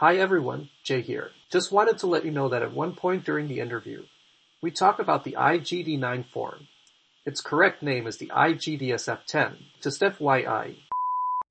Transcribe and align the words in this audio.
Hi 0.00 0.18
everyone, 0.18 0.68
Jay 0.84 1.02
here. 1.02 1.30
Just 1.50 1.72
wanted 1.72 1.98
to 1.98 2.06
let 2.06 2.24
you 2.24 2.30
know 2.30 2.50
that 2.50 2.62
at 2.62 2.72
one 2.72 2.94
point 2.94 3.24
during 3.24 3.48
the 3.48 3.58
interview, 3.58 4.04
we 4.62 4.70
talk 4.70 5.00
about 5.00 5.24
the 5.24 5.32
IGD9 5.36 6.24
form. 6.30 6.68
Its 7.26 7.40
correct 7.40 7.82
name 7.82 8.06
is 8.06 8.16
the 8.18 8.28
IGDSF10, 8.28 9.56
just 9.82 10.00
FYI. 10.00 10.76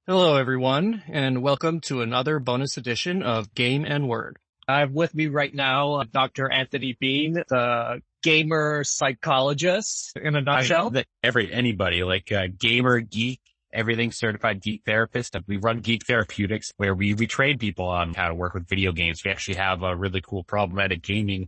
Hello 0.05 0.37
everyone, 0.37 1.03
and 1.09 1.43
welcome 1.43 1.81
to 1.81 2.01
another 2.01 2.39
bonus 2.39 2.77
edition 2.77 3.21
of 3.21 3.53
Game 3.53 3.83
and 3.83 4.07
Word. 4.07 4.37
I 4.65 4.79
have 4.79 4.93
with 4.93 5.13
me 5.13 5.27
right 5.27 5.53
now 5.53 5.95
uh, 5.95 6.05
Dr. 6.09 6.49
Anthony 6.49 6.95
Bean, 6.97 7.43
the 7.49 8.01
gamer 8.23 8.85
psychologist 8.85 10.13
in 10.15 10.37
a 10.37 10.41
nutshell. 10.41 10.95
I, 10.95 11.03
every, 11.21 11.51
anybody, 11.51 12.01
like 12.05 12.31
a 12.31 12.47
gamer, 12.47 13.01
geek, 13.01 13.41
everything 13.73 14.11
certified 14.11 14.61
geek 14.61 14.83
therapist. 14.85 15.35
We 15.47 15.57
run 15.57 15.79
geek 15.79 16.05
therapeutics 16.05 16.71
where 16.77 16.95
we, 16.95 17.13
we 17.13 17.27
train 17.27 17.57
people 17.57 17.87
on 17.87 18.13
how 18.13 18.27
to 18.27 18.35
work 18.35 18.53
with 18.53 18.67
video 18.67 18.91
games. 18.91 19.23
We 19.23 19.31
actually 19.31 19.57
have 19.57 19.83
a 19.83 19.95
really 19.95 20.21
cool 20.21 20.43
problematic 20.43 21.01
gaming 21.01 21.47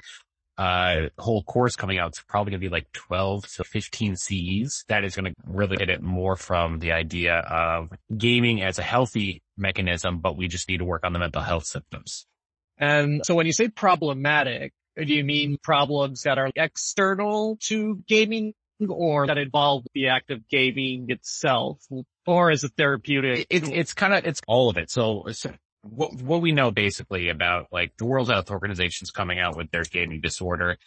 uh, 0.59 1.07
whole 1.17 1.41
course 1.43 1.77
coming 1.77 1.99
out. 1.99 2.09
It's 2.09 2.21
probably 2.21 2.52
going 2.52 2.59
to 2.59 2.67
be 2.67 2.71
like 2.71 2.91
12 2.91 3.48
to 3.53 3.63
15 3.63 4.17
CEs. 4.17 4.84
That 4.90 5.05
is 5.05 5.16
going 5.16 5.34
to 5.34 5.41
really 5.48 5.77
hit 5.79 5.90
it 5.90 6.02
more 6.02 6.35
from 6.35 6.79
the 6.79 6.91
idea 6.91 7.38
of 7.38 7.90
gaming 8.16 8.62
as 8.62 8.77
a 8.77 8.84
healthy 8.84 9.41
mechanism, 9.55 10.20
but 10.20 10.35
we 10.35 10.49
just 10.49 10.67
need 10.67 10.79
to 10.79 10.85
work 10.85 11.05
on 11.05 11.13
the 11.13 11.20
mental 11.20 11.41
health 11.41 11.65
symptoms. 11.65 12.26
And 12.77 13.26
so 13.26 13.35
when 13.35 13.45
you 13.45 13.54
say 13.54 13.70
problematic, 13.70 14.73
do 14.98 15.05
you 15.05 15.23
mean 15.23 15.57
problems 15.63 16.23
that 16.23 16.38
are 16.38 16.49
external 16.54 17.57
to 17.62 18.04
gaming 18.05 18.54
or 18.85 19.27
that 19.27 19.38
involve 19.38 19.85
the 19.93 20.09
act 20.09 20.29
of 20.29 20.45
gaming 20.49 21.05
itself? 21.09 21.81
Or 22.29 22.51
as 22.51 22.63
a 22.63 22.69
therapeutic? 22.69 23.47
It, 23.49 23.67
it's 23.67 23.93
kind 23.93 24.13
of, 24.13 24.25
it's 24.25 24.41
all 24.47 24.70
of 24.70 24.77
it. 24.77 24.91
So, 24.91 25.25
so 25.31 25.51
what, 25.81 26.13
what 26.21 26.41
we 26.41 26.51
know 26.51 26.71
basically 26.71 27.29
about 27.29 27.67
like 27.71 27.93
the 27.97 28.05
World 28.05 28.29
Health 28.29 28.51
Organization's 28.51 29.11
coming 29.11 29.39
out 29.39 29.57
with 29.57 29.71
their 29.71 29.83
gaming 29.83 30.21
disorder. 30.21 30.77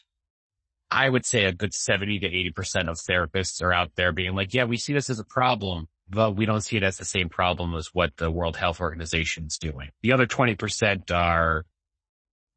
I 0.91 1.08
would 1.08 1.25
say 1.25 1.44
a 1.44 1.52
good 1.52 1.72
70 1.72 2.20
to 2.20 2.28
80% 2.28 2.89
of 2.89 2.97
therapists 2.97 3.62
are 3.62 3.72
out 3.72 3.92
there 3.97 4.12
being 4.12 4.34
like, 4.34 4.52
yeah, 4.52 4.64
we 4.64 4.77
see 4.77 4.92
this 4.92 5.08
as 5.08 5.19
a 5.19 5.25
problem, 5.25 5.89
but 6.08 6.36
we 6.36 6.44
don't 6.44 6.61
see 6.61 6.77
it 6.77 6.83
as 6.83 6.98
the 6.98 7.05
same 7.05 7.28
problem 7.30 7.74
as 7.74 7.89
what 7.95 8.17
the 8.19 8.30
World 8.30 8.56
Health 8.56 8.80
Organization 8.80 9.47
is 9.47 9.56
doing. 9.58 9.89
The 10.02 10.12
other 10.12 10.27
20% 10.27 11.11
are 11.11 11.64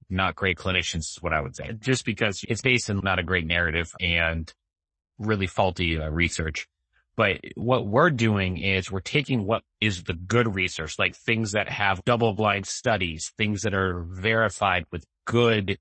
not 0.09 0.35
great 0.35 0.57
clinicians 0.57 1.11
is 1.11 1.17
what 1.21 1.33
I 1.33 1.41
would 1.41 1.55
say, 1.55 1.71
just 1.79 2.05
because 2.05 2.43
it's 2.47 2.61
based 2.61 2.89
on 2.89 2.99
not 3.03 3.19
a 3.19 3.23
great 3.23 3.47
narrative 3.47 3.91
and 3.99 4.51
really 5.17 5.47
faulty 5.47 5.99
uh, 5.99 6.09
research. 6.09 6.67
But 7.17 7.39
what 7.55 7.88
we're 7.88 8.09
doing 8.09 8.58
is 8.58 8.91
we're 8.91 8.99
taking 8.99 9.45
what 9.45 9.63
is 9.80 10.03
the 10.03 10.13
good 10.13 10.53
research, 10.53 10.99
like 10.99 11.16
things 11.16 11.53
that 11.53 11.69
have 11.69 12.03
double 12.03 12.33
blind 12.33 12.66
studies, 12.66 13.31
things 13.38 13.61
that 13.61 13.73
are 13.73 14.03
verified 14.09 14.85
with 14.91 15.05
good 15.25 15.77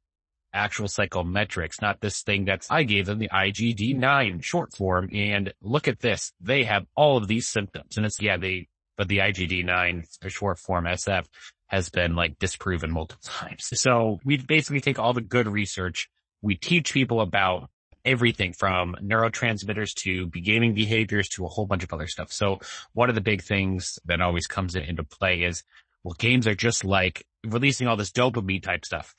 actual 0.53 0.87
psychometrics, 0.87 1.83
not 1.83 2.01
this 2.01 2.23
thing 2.23 2.45
that's, 2.45 2.71
I 2.71 2.85
gave 2.85 3.07
them 3.07 3.19
the 3.19 3.29
IGD-9 3.29 4.43
short 4.43 4.77
form 4.77 5.11
and 5.13 5.53
look 5.61 5.89
at 5.89 5.99
this. 5.99 6.33
They 6.41 6.63
have 6.65 6.87
all 6.95 7.17
of 7.17 7.27
these 7.27 7.48
symptoms. 7.48 7.97
And 7.97 8.07
it's, 8.07 8.23
yeah, 8.23 8.37
they, 8.37 8.69
but 8.97 9.09
the 9.09 9.19
IGD-9 9.19 10.05
short 10.29 10.61
form 10.61 10.85
SF 10.85 11.27
has 11.67 11.89
been 11.89 12.15
like 12.15 12.39
disproven 12.39 12.93
multiple 12.93 13.23
times. 13.25 13.69
So 13.75 14.21
we 14.25 14.37
basically 14.37 14.81
take 14.81 15.01
all 15.01 15.13
the 15.13 15.21
good 15.21 15.48
research. 15.48 16.09
We 16.41 16.55
teach 16.55 16.93
people 16.93 17.21
about 17.21 17.69
everything 18.05 18.53
from 18.53 18.97
neurotransmitters 19.03 19.95
to 19.95 20.27
gaming 20.29 20.75
behaviors 20.75 21.29
to 21.31 21.45
a 21.45 21.49
whole 21.49 21.67
bunch 21.67 21.85
of 21.85 21.93
other 21.93 22.07
stuff. 22.07 22.33
So 22.33 22.61
one 22.93 23.09
of 23.09 23.15
the 23.15 23.21
big 23.21 23.43
things 23.43 23.99
that 24.05 24.21
always 24.21 24.47
comes 24.47 24.75
into 24.75 25.05
play 25.05 25.43
is, 25.43 25.63
well, 26.03 26.15
games 26.19 26.47
are 26.47 26.55
just 26.55 26.85
like 26.85 27.27
releasing 27.47 27.87
all 27.89 27.97
this 27.97 28.13
dopamine 28.13 28.63
type 28.63 28.85
stuff. 28.85 29.15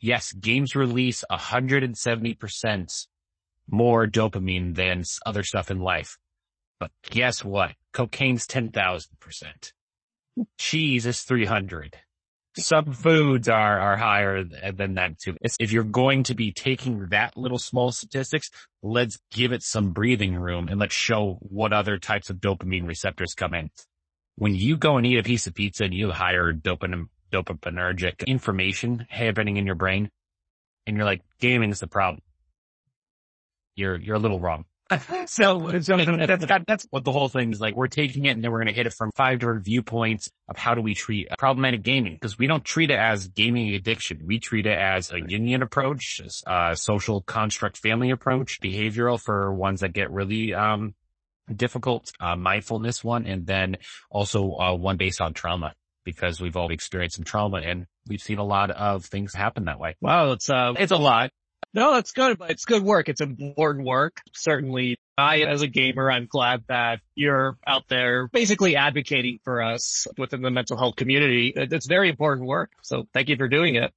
Yes, 0.00 0.32
games 0.32 0.74
release 0.74 1.24
170% 1.30 3.06
more 3.70 4.06
dopamine 4.06 4.74
than 4.74 5.04
other 5.24 5.42
stuff 5.42 5.70
in 5.70 5.78
life. 5.78 6.18
But 6.80 6.90
guess 7.08 7.44
what? 7.44 7.72
Cocaine's 7.92 8.46
10,000%. 8.46 9.72
Cheese 10.58 11.06
is 11.06 11.20
300 11.20 11.98
some 12.56 12.92
foods 12.92 13.48
are, 13.48 13.80
are 13.80 13.96
higher 13.96 14.44
than 14.44 14.94
that 14.94 15.18
too. 15.18 15.36
If 15.58 15.72
you're 15.72 15.84
going 15.84 16.24
to 16.24 16.34
be 16.34 16.52
taking 16.52 17.06
that 17.08 17.36
little 17.36 17.58
small 17.58 17.92
statistics, 17.92 18.50
let's 18.82 19.18
give 19.30 19.52
it 19.52 19.62
some 19.62 19.92
breathing 19.92 20.34
room 20.36 20.68
and 20.68 20.78
let's 20.78 20.94
show 20.94 21.38
what 21.40 21.72
other 21.72 21.98
types 21.98 22.30
of 22.30 22.36
dopamine 22.36 22.86
receptors 22.86 23.34
come 23.34 23.54
in. 23.54 23.70
When 24.36 24.54
you 24.54 24.76
go 24.76 24.96
and 24.96 25.06
eat 25.06 25.18
a 25.18 25.22
piece 25.22 25.46
of 25.46 25.54
pizza 25.54 25.84
and 25.84 25.94
you 25.94 26.08
have 26.08 26.16
higher 26.16 26.52
dopamine, 26.52 27.06
dopaminergic 27.32 28.26
information 28.26 29.06
happening 29.08 29.56
in 29.56 29.66
your 29.66 29.74
brain 29.74 30.10
and 30.86 30.96
you're 30.96 31.06
like, 31.06 31.22
gaming 31.40 31.70
is 31.70 31.80
the 31.80 31.86
problem. 31.86 32.20
You're, 33.74 33.98
you're 33.98 34.16
a 34.16 34.20
little 34.20 34.40
wrong. 34.40 34.66
so, 35.26 35.80
so 35.80 35.96
that's, 35.96 36.46
that's 36.66 36.86
what 36.90 37.04
the 37.04 37.12
whole 37.12 37.28
thing 37.28 37.52
is 37.52 37.60
like. 37.60 37.74
We're 37.74 37.88
taking 37.88 38.24
it 38.26 38.30
and 38.30 38.42
then 38.42 38.50
we're 38.50 38.58
going 38.58 38.68
to 38.68 38.74
hit 38.74 38.86
it 38.86 38.92
from 38.92 39.10
five 39.12 39.38
different 39.38 39.64
viewpoints 39.64 40.30
of 40.48 40.56
how 40.56 40.74
do 40.74 40.82
we 40.82 40.94
treat 40.94 41.28
problematic 41.38 41.82
gaming 41.82 42.14
because 42.14 42.38
we 42.38 42.46
don't 42.46 42.64
treat 42.64 42.90
it 42.90 42.98
as 42.98 43.28
gaming 43.28 43.74
addiction. 43.74 44.22
We 44.24 44.38
treat 44.38 44.66
it 44.66 44.78
as 44.78 45.10
a 45.10 45.16
Jungian 45.16 45.62
approach, 45.62 46.20
a 46.46 46.76
social 46.76 47.20
construct 47.22 47.78
family 47.78 48.10
approach, 48.10 48.60
behavioral 48.60 49.20
for 49.20 49.52
ones 49.52 49.80
that 49.80 49.92
get 49.92 50.10
really, 50.10 50.54
um, 50.54 50.94
difficult, 51.54 52.12
uh, 52.20 52.36
mindfulness 52.36 53.02
one, 53.02 53.26
and 53.26 53.46
then 53.46 53.76
also, 54.10 54.52
uh, 54.56 54.74
one 54.74 54.96
based 54.96 55.20
on 55.20 55.34
trauma 55.34 55.74
because 56.04 56.40
we've 56.40 56.56
all 56.56 56.70
experienced 56.70 57.16
some 57.16 57.24
trauma 57.24 57.58
and 57.58 57.86
we've 58.08 58.22
seen 58.22 58.38
a 58.38 58.44
lot 58.44 58.70
of 58.70 59.04
things 59.04 59.34
happen 59.34 59.66
that 59.66 59.78
way. 59.78 59.94
Wow. 60.00 60.32
It's, 60.32 60.50
uh, 60.50 60.74
it's 60.78 60.92
a 60.92 60.96
lot. 60.96 61.30
No, 61.74 61.94
that's 61.94 62.12
good, 62.12 62.38
but 62.38 62.50
it's 62.50 62.64
good 62.64 62.82
work. 62.82 63.08
It's 63.08 63.20
important 63.20 63.86
work. 63.86 64.20
Certainly, 64.34 64.98
I, 65.16 65.40
as 65.40 65.62
a 65.62 65.66
gamer, 65.66 66.10
I'm 66.10 66.26
glad 66.26 66.64
that 66.68 67.00
you're 67.14 67.56
out 67.66 67.84
there 67.88 68.28
basically 68.28 68.76
advocating 68.76 69.38
for 69.42 69.62
us 69.62 70.06
within 70.18 70.42
the 70.42 70.50
mental 70.50 70.76
health 70.76 70.96
community. 70.96 71.52
It's 71.56 71.86
very 71.86 72.10
important 72.10 72.46
work. 72.46 72.72
So 72.82 73.08
thank 73.14 73.28
you 73.28 73.36
for 73.36 73.48
doing 73.48 73.76
it. 73.76 73.92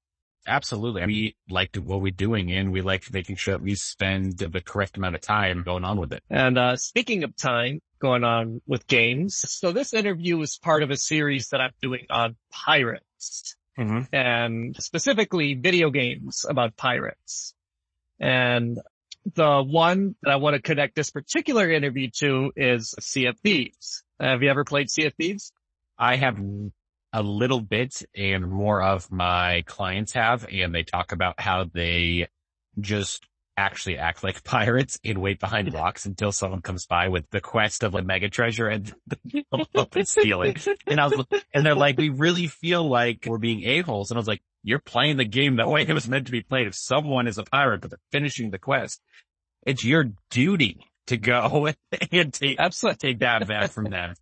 Absolutely. 0.48 1.06
We 1.06 1.36
like 1.50 1.76
what 1.76 2.02
we're 2.02 2.12
doing 2.12 2.52
and 2.52 2.72
we 2.72 2.82
like 2.82 3.12
making 3.12 3.38
sure 3.38 3.56
that 3.56 3.64
we 3.64 3.76
spend 3.76 4.38
the 4.38 4.62
correct 4.62 4.96
amount 4.96 5.16
of 5.16 5.22
time 5.22 5.64
going 5.64 5.84
on 5.84 5.98
with 6.00 6.14
it. 6.14 6.24
And, 6.30 6.58
uh, 6.58 6.76
speaking 6.78 7.24
of 7.24 7.36
time 7.36 7.82
going 8.00 8.24
on 8.24 8.62
with 8.68 8.86
games. 8.88 9.44
So 9.48 9.72
this 9.72 9.94
interview 9.94 10.40
is 10.42 10.60
part 10.62 10.84
of 10.84 10.92
a 10.92 10.98
series 10.98 11.50
that 11.50 11.62
I'm 11.62 11.72
doing 11.82 12.06
on 12.10 12.36
pirates. 12.52 13.56
Mm-hmm. 13.78 14.16
and 14.16 14.76
specifically 14.78 15.54
video 15.56 15.90
games 15.90 16.46
about 16.48 16.78
pirates. 16.78 17.54
And 18.22 18.80
the 19.34 19.64
one 19.64 20.16
that 20.22 20.32
I 20.32 20.36
want 20.38 20.56
to 20.56 20.62
connect 20.62 20.96
this 20.96 21.10
particular 21.10 21.70
interview 21.70 22.10
to 22.20 22.54
is 22.56 22.96
Sea 23.02 23.26
of 23.26 23.40
Thieves. 23.40 24.04
Have 24.20 24.42
you 24.44 24.50
ever 24.50 24.64
played 24.64 24.90
Sea 24.90 25.08
of 25.08 25.14
Thieves? 25.16 25.52
I 25.98 26.16
have 26.16 26.40
a 27.12 27.22
little 27.22 27.60
bit 27.60 28.02
and 28.16 28.50
more 28.50 28.82
of 28.82 29.12
my 29.12 29.64
clients 29.66 30.14
have, 30.14 30.48
and 30.52 30.74
they 30.74 30.84
talk 30.84 31.12
about 31.12 31.40
how 31.40 31.66
they 31.74 32.28
just 32.80 33.26
actually 33.58 33.98
act 33.98 34.24
like 34.24 34.44
pirates 34.44 35.00
and 35.04 35.22
wait 35.22 35.40
behind 35.40 35.74
rocks 35.74 36.06
until 36.06 36.32
someone 36.32 36.62
comes 36.62 36.86
by 36.86 37.08
with 37.08 37.30
the 37.30 37.42
quest 37.42 37.84
of 37.84 37.96
a 37.96 38.02
mega 38.02 38.30
treasure 38.30 38.68
and 38.68 38.94
up 39.76 39.96
and 39.96 40.08
steal 40.08 40.42
it. 40.42 40.66
And 40.88 41.00
I 41.00 41.08
was, 41.08 41.26
and 41.54 41.66
they're 41.66 41.76
like, 41.76 41.98
we 41.98 42.10
really 42.10 42.48
feel 42.48 42.88
like 42.88 43.26
we're 43.28 43.38
being 43.38 43.64
a-holes. 43.64 44.12
And 44.12 44.18
I 44.18 44.20
was 44.20 44.28
like, 44.28 44.42
you're 44.64 44.80
playing 44.80 45.18
the 45.18 45.26
game 45.26 45.56
the 45.56 45.68
way 45.68 45.84
it 45.88 45.94
was 45.94 46.08
meant 46.08 46.26
to 46.26 46.32
be 46.32 46.42
played. 46.42 46.68
If 46.68 46.76
someone 46.76 47.28
is 47.28 47.38
a 47.38 47.44
pirate, 47.44 47.82
but 47.82 47.92
they're 47.92 48.00
finishing 48.12 48.50
the 48.50 48.60
quest, 48.60 49.02
it's 49.66 49.84
your 49.84 50.12
duty 50.30 50.86
to 51.08 51.18
go 51.18 51.70
and 52.12 52.34
take, 52.34 52.60
Absolutely. 52.60 52.98
take 52.98 53.20
that 53.20 53.48
back 53.48 53.72
from 53.72 53.86
them. 53.86 54.16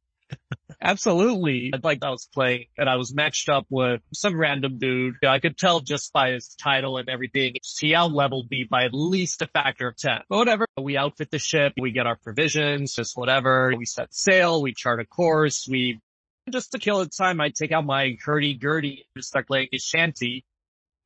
Absolutely. 0.81 1.71
Like 1.81 2.03
I 2.03 2.09
was 2.09 2.27
playing 2.33 2.65
and 2.77 2.89
I 2.89 2.97
was 2.97 3.13
matched 3.13 3.49
up 3.49 3.65
with 3.69 4.01
some 4.13 4.39
random 4.39 4.79
dude. 4.79 5.15
I 5.25 5.39
could 5.39 5.57
tell 5.57 5.79
just 5.79 6.11
by 6.11 6.31
his 6.31 6.55
title 6.55 6.97
and 6.97 7.09
everything. 7.09 7.55
He 7.79 7.95
out 7.95 8.11
leveled 8.11 8.49
me 8.51 8.67
by 8.69 8.83
at 8.83 8.93
least 8.93 9.41
a 9.41 9.47
factor 9.47 9.87
of 9.87 9.97
10. 9.97 10.21
But 10.29 10.37
whatever. 10.37 10.65
We 10.79 10.97
outfit 10.97 11.31
the 11.31 11.39
ship. 11.39 11.73
We 11.79 11.91
get 11.91 12.07
our 12.07 12.17
provisions, 12.17 12.93
just 12.93 13.17
whatever. 13.17 13.73
We 13.77 13.85
set 13.85 14.13
sail. 14.13 14.61
We 14.61 14.73
chart 14.73 14.99
a 14.99 15.05
course. 15.05 15.67
We 15.69 15.99
just 16.49 16.73
to 16.73 16.79
kill 16.79 16.99
the 16.99 17.07
time, 17.07 17.39
I 17.39 17.49
take 17.49 17.71
out 17.71 17.85
my 17.85 18.17
hurdy-gurdy 18.21 19.05
and 19.15 19.23
start 19.23 19.47
playing 19.47 19.69
a 19.73 19.77
shanty. 19.77 20.43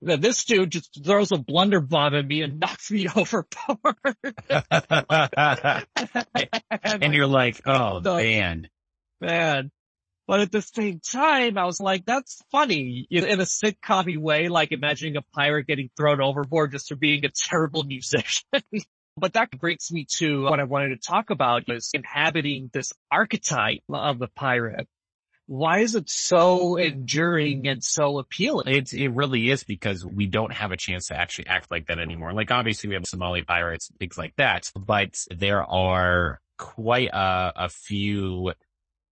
Then 0.01 0.21
this 0.21 0.45
dude 0.45 0.71
just 0.71 1.03
throws 1.03 1.31
a 1.31 1.37
blunderbuss 1.37 2.13
at 2.13 2.27
me 2.27 2.41
and 2.43 2.59
knocks 2.61 2.91
me 2.91 3.07
overboard. 3.15 3.95
and 6.81 7.13
you're 7.13 7.27
like, 7.27 7.61
oh 7.65 7.99
man. 8.01 8.69
Man. 9.21 9.71
But 10.27 10.41
at 10.41 10.51
the 10.51 10.61
same 10.61 10.99
time, 10.99 11.57
I 11.57 11.63
was 11.63 11.79
like, 11.79 12.05
that's 12.05 12.41
funny 12.51 13.07
in 13.09 13.39
a 13.39 13.43
sitcom 13.43 14.17
way, 14.17 14.49
like 14.49 14.73
imagining 14.73 15.15
a 15.15 15.21
pirate 15.21 15.67
getting 15.67 15.89
thrown 15.95 16.21
overboard 16.21 16.73
just 16.73 16.89
for 16.89 16.95
being 16.95 17.23
a 17.23 17.29
terrible 17.29 17.83
musician. 17.83 18.43
but 19.17 19.33
that 19.33 19.51
brings 19.57 19.89
me 19.89 20.05
to 20.17 20.43
what 20.43 20.59
I 20.59 20.65
wanted 20.65 20.89
to 20.89 20.97
talk 20.97 21.29
about 21.29 21.63
is 21.69 21.91
inhabiting 21.93 22.69
this 22.73 22.91
archetype 23.09 23.83
of 23.89 24.19
the 24.19 24.27
pirate 24.27 24.87
why 25.47 25.79
is 25.79 25.95
it 25.95 26.09
so 26.09 26.75
enduring 26.75 27.67
and 27.67 27.81
so 27.81 28.19
appealing? 28.19 28.67
It's, 28.67 28.93
it 28.93 29.07
really 29.07 29.49
is 29.49 29.63
because 29.63 30.05
we 30.05 30.27
don't 30.27 30.51
have 30.51 30.71
a 30.71 30.77
chance 30.77 31.07
to 31.07 31.15
actually 31.15 31.47
act 31.47 31.71
like 31.71 31.87
that 31.87 31.99
anymore. 31.99 32.33
Like 32.33 32.51
obviously 32.51 32.89
we 32.89 32.95
have 32.95 33.05
Somali 33.05 33.43
pirates 33.43 33.89
things 33.97 34.17
like 34.17 34.35
that, 34.35 34.69
but 34.75 35.17
there 35.31 35.63
are 35.63 36.41
quite 36.57 37.09
a, 37.13 37.53
a 37.55 37.69
few 37.69 38.51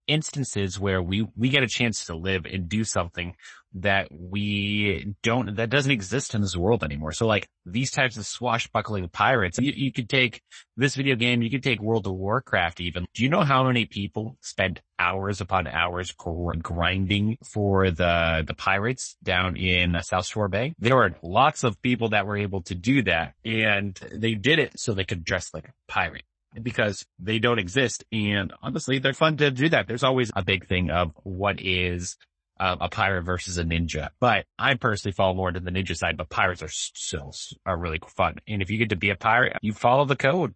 instances 0.06 0.78
where 0.78 1.02
we, 1.02 1.26
we 1.36 1.48
get 1.48 1.62
a 1.62 1.68
chance 1.68 2.06
to 2.06 2.14
live 2.14 2.44
and 2.46 2.68
do 2.68 2.84
something 2.84 3.34
that 3.74 4.08
we 4.10 5.14
don't, 5.22 5.56
that 5.56 5.68
doesn't 5.68 5.92
exist 5.92 6.34
in 6.34 6.40
this 6.40 6.56
world 6.56 6.82
anymore. 6.82 7.12
So 7.12 7.26
like 7.26 7.48
these 7.66 7.90
types 7.90 8.16
of 8.16 8.24
swashbuckling 8.24 9.08
pirates, 9.08 9.58
you, 9.58 9.72
you 9.74 9.92
could 9.92 10.08
take 10.08 10.40
this 10.76 10.94
video 10.94 11.14
game, 11.14 11.42
you 11.42 11.50
could 11.50 11.62
take 11.62 11.80
World 11.80 12.06
of 12.06 12.14
Warcraft 12.14 12.80
even. 12.80 13.06
Do 13.14 13.22
you 13.22 13.28
know 13.28 13.42
how 13.42 13.64
many 13.64 13.84
people 13.84 14.38
spend 14.40 14.80
hours 14.98 15.40
upon 15.40 15.66
hours 15.66 16.12
grinding 16.12 17.36
for 17.44 17.90
the, 17.90 18.44
the 18.46 18.54
pirates 18.54 19.16
down 19.22 19.56
in 19.56 19.96
South 20.02 20.26
Shore 20.26 20.48
Bay? 20.48 20.74
There 20.78 20.96
were 20.96 21.16
lots 21.22 21.64
of 21.64 21.80
people 21.82 22.10
that 22.10 22.26
were 22.26 22.38
able 22.38 22.62
to 22.62 22.74
do 22.74 23.02
that 23.02 23.34
and 23.44 23.98
they 24.12 24.34
did 24.34 24.58
it 24.58 24.78
so 24.78 24.94
they 24.94 25.04
could 25.04 25.24
dress 25.24 25.52
like 25.52 25.68
a 25.68 25.72
pirate 25.86 26.24
because 26.62 27.04
they 27.18 27.38
don't 27.38 27.58
exist. 27.58 28.04
And 28.12 28.52
honestly, 28.62 28.98
they're 28.98 29.12
fun 29.12 29.36
to 29.38 29.50
do 29.50 29.68
that. 29.70 29.86
There's 29.88 30.04
always 30.04 30.30
a 30.34 30.44
big 30.44 30.66
thing 30.66 30.90
of 30.90 31.12
what 31.22 31.60
is 31.60 32.16
uh, 32.58 32.76
a 32.80 32.88
pirate 32.88 33.22
versus 33.22 33.58
a 33.58 33.64
ninja. 33.64 34.08
But 34.20 34.46
I 34.58 34.74
personally 34.74 35.12
fall 35.12 35.34
more 35.34 35.52
to 35.52 35.60
the 35.60 35.70
ninja 35.70 35.96
side, 35.96 36.16
but 36.16 36.28
pirates 36.28 36.62
are 36.62 36.68
still 36.68 37.34
are 37.64 37.76
really 37.76 38.00
fun. 38.16 38.36
And 38.48 38.62
if 38.62 38.70
you 38.70 38.78
get 38.78 38.90
to 38.90 38.96
be 38.96 39.10
a 39.10 39.16
pirate, 39.16 39.56
you 39.62 39.72
follow 39.72 40.04
the 40.04 40.16
code 40.16 40.54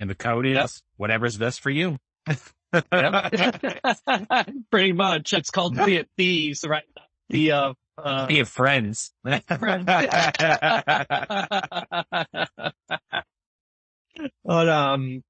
and 0.00 0.10
the 0.10 0.14
code 0.14 0.46
is 0.46 0.54
yep. 0.54 0.70
whatever's 0.96 1.36
best 1.36 1.60
for 1.60 1.70
you. 1.70 1.98
Pretty 4.70 4.92
much. 4.92 5.32
It's 5.32 5.50
called 5.50 5.76
Be 5.76 5.96
It 5.96 6.08
Thieves, 6.16 6.64
right? 6.66 6.84
The, 7.28 7.52
uh, 7.52 7.74
uh, 7.98 8.26
be 8.26 8.42
friends. 8.44 9.12
friends. 9.24 9.86
but, 14.44 14.68
um, 14.68 15.22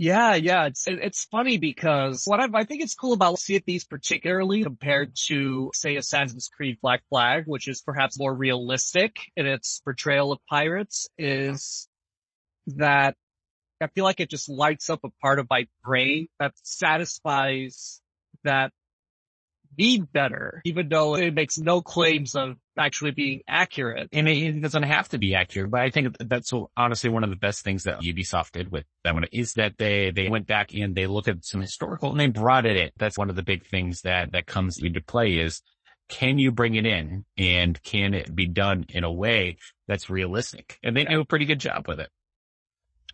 yeah, 0.00 0.34
yeah, 0.34 0.64
it's 0.64 0.84
it's 0.86 1.26
funny 1.26 1.58
because 1.58 2.22
what 2.24 2.40
I, 2.40 2.48
I 2.54 2.64
think 2.64 2.80
it's 2.82 2.94
cool 2.94 3.12
about 3.12 3.38
Thieves 3.38 3.84
particularly 3.84 4.62
compared 4.62 5.14
to 5.26 5.70
say 5.74 5.96
a 5.96 5.98
Assassin's 5.98 6.48
Creed 6.48 6.78
Black 6.80 7.02
Flag, 7.10 7.44
which 7.44 7.68
is 7.68 7.82
perhaps 7.82 8.18
more 8.18 8.34
realistic 8.34 9.16
in 9.36 9.46
its 9.46 9.82
portrayal 9.84 10.32
of 10.32 10.38
pirates, 10.48 11.06
is 11.18 11.86
that 12.68 13.14
I 13.82 13.88
feel 13.88 14.04
like 14.04 14.20
it 14.20 14.30
just 14.30 14.48
lights 14.48 14.88
up 14.88 15.00
a 15.04 15.10
part 15.20 15.38
of 15.38 15.50
my 15.50 15.66
brain 15.84 16.28
that 16.38 16.54
satisfies 16.62 18.00
that 18.42 18.72
need 19.80 20.12
better, 20.12 20.60
even 20.64 20.88
though 20.88 21.16
it 21.16 21.32
makes 21.32 21.58
no 21.58 21.80
claims 21.80 22.36
of 22.36 22.56
actually 22.78 23.12
being 23.12 23.40
accurate. 23.48 24.08
And 24.12 24.28
it, 24.28 24.60
doesn't 24.60 24.82
have 24.82 25.08
to 25.08 25.18
be 25.18 25.34
accurate, 25.34 25.70
but 25.70 25.80
I 25.80 25.90
think 25.90 26.16
that's 26.20 26.52
honestly 26.76 27.08
one 27.08 27.24
of 27.24 27.30
the 27.30 27.36
best 27.36 27.64
things 27.64 27.84
that 27.84 28.00
Ubisoft 28.00 28.52
did 28.52 28.70
with 28.70 28.84
that 29.04 29.14
one 29.14 29.24
is 29.32 29.54
that 29.54 29.78
they, 29.78 30.10
they 30.10 30.28
went 30.28 30.46
back 30.46 30.74
and 30.74 30.94
they 30.94 31.06
looked 31.06 31.28
at 31.28 31.44
some 31.44 31.62
historical 31.62 32.10
and 32.10 32.20
they 32.20 32.26
brought 32.26 32.66
it 32.66 32.76
in. 32.76 32.90
That's 32.98 33.16
one 33.16 33.30
of 33.30 33.36
the 33.36 33.42
big 33.42 33.66
things 33.66 34.02
that, 34.02 34.32
that 34.32 34.46
comes 34.46 34.78
into 34.78 35.00
play 35.00 35.38
is 35.38 35.62
can 36.10 36.38
you 36.38 36.50
bring 36.52 36.74
it 36.74 36.84
in 36.84 37.24
and 37.38 37.80
can 37.82 38.12
it 38.14 38.34
be 38.34 38.46
done 38.46 38.84
in 38.90 39.04
a 39.04 39.12
way 39.12 39.56
that's 39.88 40.10
realistic? 40.10 40.78
And 40.82 40.94
they 40.96 41.04
do 41.04 41.20
a 41.20 41.24
pretty 41.24 41.46
good 41.46 41.60
job 41.60 41.88
with 41.88 42.00
it. 42.00 42.10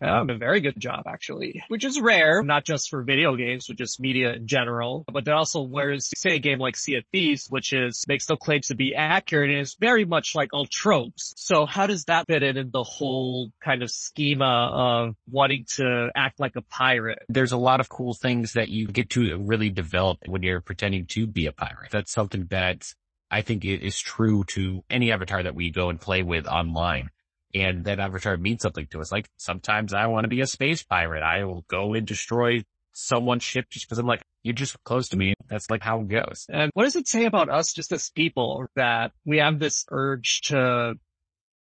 A 0.01 0.37
very 0.37 0.61
good 0.61 0.79
job 0.79 1.03
actually, 1.07 1.63
which 1.69 1.83
is 1.83 1.99
rare, 1.99 2.43
not 2.43 2.65
just 2.65 2.89
for 2.89 3.03
video 3.03 3.35
games, 3.35 3.67
but 3.67 3.77
just 3.77 3.99
media 3.99 4.33
in 4.33 4.47
general. 4.47 5.05
But 5.11 5.25
then 5.25 5.33
also 5.33 5.61
whereas 5.61 6.09
say 6.15 6.35
a 6.35 6.39
game 6.39 6.59
like 6.59 6.75
Sea 6.75 6.95
of 6.95 7.03
Thieves, 7.11 7.47
which 7.49 7.73
is 7.73 8.03
makes 8.07 8.29
no 8.29 8.35
claims 8.35 8.67
to 8.67 8.75
be 8.75 8.93
accurate 8.95 9.49
and 9.49 9.59
is 9.59 9.75
very 9.79 10.05
much 10.05 10.35
like 10.35 10.53
all 10.53 10.65
tropes. 10.65 11.33
So 11.37 11.65
how 11.65 11.87
does 11.87 12.05
that 12.05 12.27
fit 12.27 12.43
in 12.43 12.57
in 12.57 12.69
the 12.71 12.83
whole 12.83 13.51
kind 13.63 13.81
of 13.81 13.89
schema 13.89 14.69
of 14.73 15.15
wanting 15.29 15.65
to 15.75 16.09
act 16.15 16.39
like 16.39 16.55
a 16.55 16.61
pirate? 16.61 17.23
There's 17.29 17.51
a 17.51 17.57
lot 17.57 17.79
of 17.79 17.89
cool 17.89 18.13
things 18.13 18.53
that 18.53 18.69
you 18.69 18.87
get 18.87 19.09
to 19.11 19.37
really 19.37 19.69
develop 19.69 20.19
when 20.25 20.43
you're 20.43 20.61
pretending 20.61 21.05
to 21.07 21.27
be 21.27 21.47
a 21.47 21.51
pirate. 21.51 21.91
That's 21.91 22.11
something 22.11 22.47
that 22.49 22.93
I 23.29 23.41
think 23.41 23.65
is 23.65 23.99
true 23.99 24.43
to 24.49 24.83
any 24.89 25.11
avatar 25.11 25.43
that 25.43 25.55
we 25.55 25.69
go 25.69 25.89
and 25.89 25.99
play 25.99 26.23
with 26.23 26.47
online 26.47 27.09
and 27.53 27.85
that 27.85 27.99
avatar 27.99 28.37
means 28.37 28.61
something 28.61 28.87
to 28.87 29.01
us. 29.01 29.11
Like 29.11 29.29
sometimes 29.37 29.93
I 29.93 30.07
want 30.07 30.25
to 30.25 30.29
be 30.29 30.41
a 30.41 30.47
space 30.47 30.83
pirate. 30.83 31.23
I 31.23 31.43
will 31.45 31.65
go 31.67 31.93
and 31.93 32.05
destroy 32.05 32.63
someone's 32.93 33.43
ship 33.43 33.65
just 33.69 33.87
because 33.87 33.99
I'm 33.99 34.07
like, 34.07 34.23
you're 34.43 34.53
just 34.53 34.81
close 34.83 35.09
to 35.09 35.17
me. 35.17 35.33
That's 35.49 35.69
like 35.69 35.81
how 35.81 36.01
it 36.01 36.07
goes. 36.07 36.45
And 36.49 36.71
what 36.73 36.83
does 36.83 36.95
it 36.95 37.07
say 37.07 37.25
about 37.25 37.49
us 37.49 37.73
just 37.73 37.91
as 37.91 38.09
people 38.09 38.65
that 38.75 39.11
we 39.25 39.37
have 39.37 39.59
this 39.59 39.85
urge 39.89 40.41
to 40.41 40.95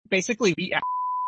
basically 0.08 0.54
be 0.54 0.74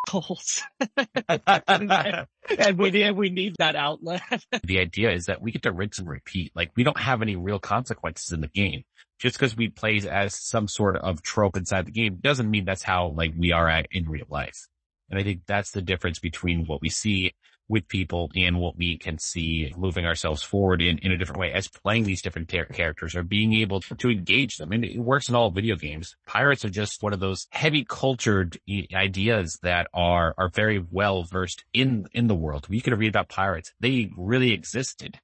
assholes? 0.09 0.63
and 1.29 2.79
we 2.79 2.91
need, 2.91 3.11
we 3.13 3.31
need 3.31 3.55
that 3.59 3.77
outlet. 3.77 4.23
the 4.65 4.79
idea 4.79 5.11
is 5.11 5.27
that 5.27 5.43
we 5.43 5.53
get 5.53 5.63
to 5.63 5.73
rinse 5.73 5.99
and 5.99 6.09
repeat. 6.09 6.53
Like 6.55 6.71
we 6.77 6.85
don't 6.85 6.99
have 6.99 7.23
any 7.23 7.37
real 7.37 7.59
consequences 7.59 8.33
in 8.33 8.41
the 8.41 8.49
game 8.49 8.85
just 9.19 9.37
because 9.37 9.57
we 9.57 9.69
play 9.69 10.01
as 10.11 10.35
some 10.35 10.69
sort 10.69 10.97
of 10.97 11.23
trope 11.23 11.57
inside 11.57 11.87
the 11.87 11.93
game 11.93 12.19
doesn't 12.21 12.51
mean 12.51 12.65
that's 12.65 12.83
how 12.83 13.09
like 13.09 13.33
we 13.37 13.53
are 13.53 13.69
at, 13.69 13.87
in 13.93 14.09
real 14.09 14.27
life. 14.29 14.67
And 15.11 15.19
I 15.19 15.23
think 15.23 15.43
that's 15.47 15.73
the 15.73 15.83
difference 15.83 16.19
between 16.19 16.67
what 16.67 16.81
we 16.81 16.89
see 16.89 17.35
with 17.73 17.89
people 17.89 18.31
and 18.37 18.61
what 18.61 18.77
we 18.77 18.99
can 18.99 19.19
see 19.19 19.73
moving 19.79 20.05
ourselves 20.05 20.43
forward 20.43 20.83
in, 20.83 20.99
in 20.99 21.11
a 21.11 21.17
different 21.17 21.41
way 21.41 21.51
as 21.53 21.69
playing 21.69 22.05
these 22.05 22.21
different 22.21 22.47
ter- 22.51 22.67
characters 22.67 23.17
or 23.17 23.23
being 23.23 23.55
able 23.55 23.81
to 23.81 24.11
engage 24.11 24.59
them. 24.59 24.73
And 24.73 24.85
it 24.85 24.99
works 24.99 25.31
in 25.31 25.35
all 25.35 25.51
video 25.51 25.75
games. 25.77 26.15
Pirates 26.27 26.67
are 26.67 26.71
just 26.71 27.03
one 27.03 27.15
of 27.15 27.21
those 27.21 27.47
heavy 27.51 27.87
cultured 27.89 28.59
ideas 28.95 29.59
that 29.63 29.87
are, 29.95 30.35
are 30.37 30.51
very 30.51 30.85
well 30.91 31.23
versed 31.23 31.65
in, 31.73 32.05
in 32.13 32.27
the 32.27 32.35
world. 32.35 32.69
We 32.69 32.83
could 32.83 32.97
read 32.99 33.09
about 33.09 33.31
pirates. 33.31 33.73
They 33.81 34.11
really 34.19 34.53
existed. 34.53 35.19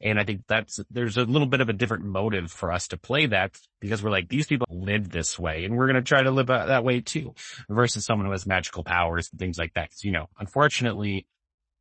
And 0.00 0.18
I 0.18 0.24
think 0.24 0.44
that's, 0.48 0.80
there's 0.90 1.18
a 1.18 1.24
little 1.24 1.46
bit 1.46 1.60
of 1.60 1.68
a 1.68 1.74
different 1.74 2.06
motive 2.06 2.50
for 2.50 2.72
us 2.72 2.88
to 2.88 2.96
play 2.96 3.26
that 3.26 3.58
because 3.78 4.02
we're 4.02 4.08
like, 4.08 4.30
these 4.30 4.46
people 4.46 4.66
live 4.70 5.10
this 5.10 5.38
way 5.38 5.66
and 5.66 5.76
we're 5.76 5.86
going 5.86 6.02
to 6.02 6.08
try 6.08 6.22
to 6.22 6.30
live 6.30 6.48
uh, 6.48 6.64
that 6.64 6.82
way 6.82 7.02
too 7.02 7.34
versus 7.68 8.06
someone 8.06 8.24
who 8.24 8.32
has 8.32 8.46
magical 8.46 8.84
powers 8.84 9.28
and 9.30 9.38
things 9.38 9.58
like 9.58 9.74
that. 9.74 9.90
Cause 9.90 10.02
you 10.02 10.12
know, 10.12 10.30
unfortunately, 10.38 11.26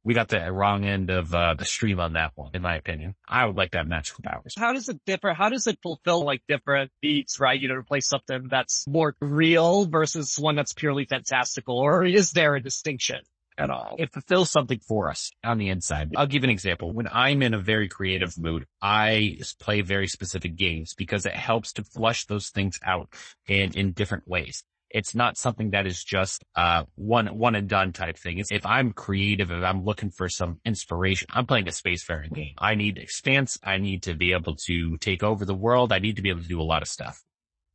we 0.03 0.13
got 0.13 0.29
the 0.29 0.51
wrong 0.51 0.85
end 0.85 1.09
of 1.09 1.33
uh, 1.33 1.55
the 1.55 1.65
stream 1.65 1.99
on 1.99 2.13
that 2.13 2.31
one, 2.35 2.51
in 2.53 2.61
my 2.61 2.75
opinion. 2.75 3.15
I 3.27 3.45
would 3.45 3.57
like 3.57 3.71
that 3.71 3.79
have 3.79 3.87
magical 3.87 4.23
powers. 4.23 4.53
How 4.57 4.73
does 4.73 4.89
it 4.89 4.99
differ? 5.05 5.33
How 5.33 5.49
does 5.49 5.67
it 5.67 5.79
fulfill 5.81 6.23
like 6.23 6.41
different 6.47 6.91
beats, 7.01 7.39
right? 7.39 7.59
You 7.59 7.67
know, 7.67 7.75
to 7.75 7.83
play 7.83 7.99
something 7.99 8.47
that's 8.49 8.85
more 8.87 9.15
real 9.19 9.85
versus 9.85 10.37
one 10.39 10.55
that's 10.55 10.73
purely 10.73 11.05
fantastical, 11.05 11.77
or 11.77 12.05
is 12.05 12.31
there 12.31 12.55
a 12.55 12.61
distinction? 12.61 13.19
at 13.59 13.69
all. 13.69 13.97
It 13.99 14.13
fulfills 14.13 14.49
something 14.49 14.79
for 14.79 15.09
us 15.09 15.31
on 15.43 15.57
the 15.57 15.69
inside. 15.69 16.13
I'll 16.15 16.27
give 16.27 16.43
an 16.43 16.49
example. 16.49 16.93
When 16.93 17.09
I'm 17.11 17.41
in 17.43 17.53
a 17.53 17.59
very 17.59 17.89
creative 17.89 18.37
mood, 18.37 18.65
I 18.81 19.39
play 19.59 19.81
very 19.81 20.07
specific 20.07 20.55
games 20.55 20.93
because 20.95 21.25
it 21.25 21.33
helps 21.35 21.73
to 21.73 21.83
flush 21.83 22.25
those 22.25 22.49
things 22.49 22.79
out 22.83 23.09
and 23.47 23.75
in 23.75 23.91
different 23.91 24.27
ways. 24.27 24.63
It's 24.89 25.13
not 25.13 25.37
something 25.37 25.71
that 25.71 25.85
is 25.85 26.03
just, 26.03 26.43
uh, 26.55 26.83
one, 26.95 27.27
one 27.27 27.55
and 27.55 27.69
done 27.69 27.93
type 27.93 28.17
thing. 28.17 28.39
It's 28.39 28.51
if 28.51 28.65
I'm 28.65 28.91
creative, 28.91 29.51
if 29.51 29.63
I'm 29.63 29.83
looking 29.83 30.09
for 30.09 30.29
some 30.29 30.59
inspiration, 30.65 31.27
I'm 31.31 31.45
playing 31.45 31.67
a 31.67 31.71
spacefaring 31.71 32.33
game. 32.33 32.53
I 32.57 32.75
need 32.75 32.97
expanse. 32.97 33.59
I 33.63 33.77
need 33.77 34.03
to 34.03 34.15
be 34.15 34.33
able 34.33 34.55
to 34.67 34.97
take 34.97 35.23
over 35.23 35.45
the 35.45 35.53
world. 35.55 35.93
I 35.93 35.99
need 35.99 36.15
to 36.15 36.21
be 36.21 36.29
able 36.29 36.41
to 36.41 36.47
do 36.47 36.61
a 36.61 36.63
lot 36.63 36.81
of 36.81 36.87
stuff. 36.87 37.21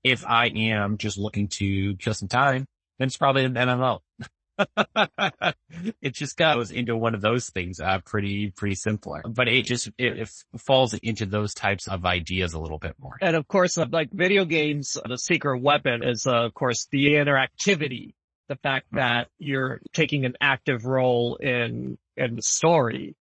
If 0.03 0.27
I 0.27 0.47
am 0.49 0.99
just 0.99 1.17
looking 1.17 1.49
to 1.49 1.97
kill 1.97 2.15
some 2.15 2.29
time, 2.29 2.67
then 2.99 3.07
it's 3.07 3.17
probably 3.17 3.45
an 3.45 3.55
MMO. 3.55 4.01
it 6.01 6.15
just 6.15 6.37
goes 6.37 6.71
into 6.71 6.97
one 6.97 7.15
of 7.15 7.21
those 7.21 7.51
things, 7.51 7.81
uh, 7.81 7.99
pretty, 8.05 8.51
pretty 8.51 8.75
simpler, 8.75 9.23
but 9.27 9.49
it 9.49 9.65
just, 9.65 9.89
it, 9.99 10.19
it, 10.19 10.31
falls 10.59 10.95
into 10.95 11.27
those 11.27 11.55
types 11.55 11.89
of 11.89 12.05
ideas 12.07 12.55
a 12.55 12.59
little 12.59 12.79
bit 12.79 12.95
more. 12.99 13.17
And 13.21 13.37
of 13.37 13.49
course, 13.49 13.79
uh, 13.79 13.87
like 13.91 14.11
video 14.13 14.45
games, 14.45 14.97
the 15.05 15.19
secret 15.19 15.61
weapon 15.61 16.03
is, 16.03 16.27
uh, 16.27 16.45
of 16.45 16.55
course, 16.55 16.87
the 16.91 17.15
interactivity. 17.15 18.15
The 18.49 18.57
fact 18.57 18.89
mm-hmm. 18.89 18.99
that 18.99 19.29
you're 19.39 19.81
taking 19.95 20.27
an 20.27 20.37
active 20.41 20.85
role 20.85 21.37
in, 21.37 21.97
in 22.17 22.37
the 22.37 22.43
story. 22.43 23.17